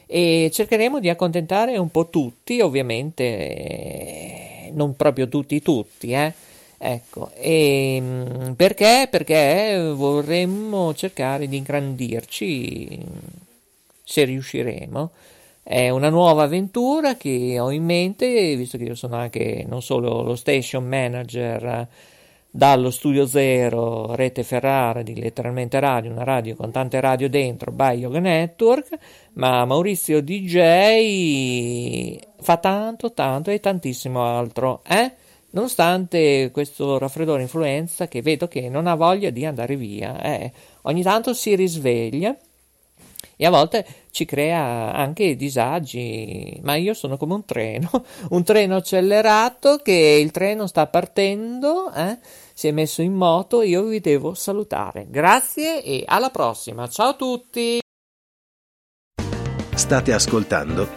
e 0.07 0.51
cercheremo 0.53 1.01
di 1.01 1.09
accontentare 1.09 1.77
un 1.77 1.91
po' 1.91 2.09
tutti, 2.09 2.61
ovviamente, 2.61 3.25
eh, 3.25 4.71
non 4.75 4.95
proprio 4.95 5.29
tutti, 5.29 5.61
tutti, 5.61 6.13
eh. 6.13 6.33
Ecco, 6.77 7.31
e 7.35 7.99
mm, 8.01 8.53
perché? 8.53 9.09
Perché 9.11 9.91
vorremmo 9.95 10.93
cercare 10.95 11.49
di 11.49 11.57
ingrandirci 11.57 12.99
se 14.05 14.25
riusciremo. 14.25 15.11
È 15.67 15.89
una 15.89 16.11
nuova 16.11 16.43
avventura 16.43 17.17
che 17.17 17.59
ho 17.59 17.71
in 17.71 17.85
mente, 17.85 18.55
visto 18.55 18.77
che 18.77 18.85
io 18.85 18.95
sono 18.95 19.17
anche 19.17 19.65
non 19.67 19.81
solo 19.81 20.23
lo 20.23 20.37
station 20.37 20.85
manager 20.87 21.89
dallo 22.51 22.91
studio 22.91 23.27
zero 23.27 24.15
Rete 24.15 24.43
Ferrara 24.43 25.01
di 25.01 25.19
letteralmente 25.19 25.81
radio, 25.81 26.11
una 26.11 26.23
radio 26.23 26.55
con 26.55 26.71
tante 26.71 27.01
radio 27.01 27.31
dentro, 27.31 27.73
by 27.73 27.97
Yoga 27.97 28.21
Network, 28.21 28.91
ma 29.33 29.65
Maurizio 29.65 30.21
DJ 30.21 32.19
fa 32.41 32.59
tanto, 32.59 33.15
tanto 33.15 33.51
e 33.51 33.59
tantissimo 33.59 34.23
altro, 34.23 34.83
eh? 34.87 35.15
Nonostante 35.53 36.51
questo 36.53 36.99
raffreddore 36.99 37.41
influenza 37.41 38.07
che 38.07 38.21
vedo 38.21 38.49
che 38.49 38.69
non 38.69 38.87
ha 38.87 38.97
voglia 38.97 39.31
di 39.31 39.47
andare 39.47 39.77
via, 39.77 40.21
eh? 40.21 40.53
ogni 40.83 41.03
tanto 41.03 41.33
si 41.33 41.57
risveglia 41.57 42.37
e 43.37 43.47
a 43.47 43.51
volte 43.51 43.87
ci 44.11 44.25
crea 44.25 44.93
anche 44.93 45.37
disagi, 45.37 46.59
ma 46.63 46.77
io 46.77 46.95
sono 46.95 47.17
come 47.17 47.35
un 47.35 47.45
treno, 47.45 47.91
un 48.31 48.45
treno 48.45 48.77
accelerato 48.77 49.79
che 49.79 50.19
il 50.21 50.31
treno 50.31 50.67
sta 50.67 50.87
partendo, 50.87 51.93
eh? 51.93 52.19
si 52.53 52.69
è 52.69 52.71
messo 52.71 53.03
in 53.03 53.15
moto, 53.15 53.63
io 53.63 53.85
vi 53.85 54.01
devo 54.01 54.35
salutare. 54.35 55.07
Grazie 55.09 55.83
e 55.83 56.05
alla 56.07 56.31
prossima, 56.31 56.89
ciao 56.89 57.09
a 57.09 57.15
tutti! 57.15 57.81
State 59.75 60.13
ascoltando 60.13 60.89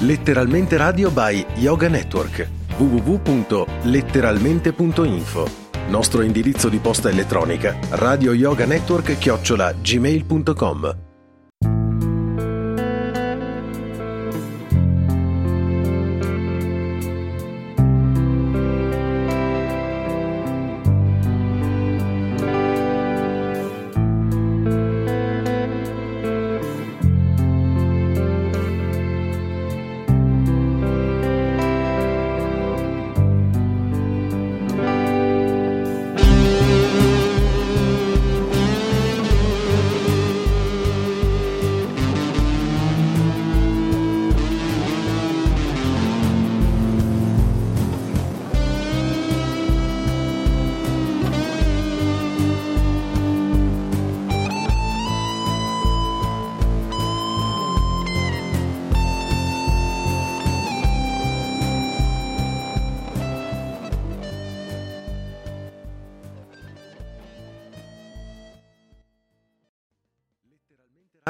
Letteralmente 0.00 0.78
Radio 0.78 1.10
by 1.10 1.44
Yoga 1.56 1.88
Network 1.88 2.48
www.letteralmente.info 2.76 5.60
Nostro 5.88 6.22
indirizzo 6.22 6.68
di 6.68 6.78
posta 6.78 7.10
elettronica 7.10 7.76
radio 7.90 8.32
yoga 8.32 8.64
network 8.64 9.18
chiocciola 9.18 9.74
gmail.com 9.74 11.11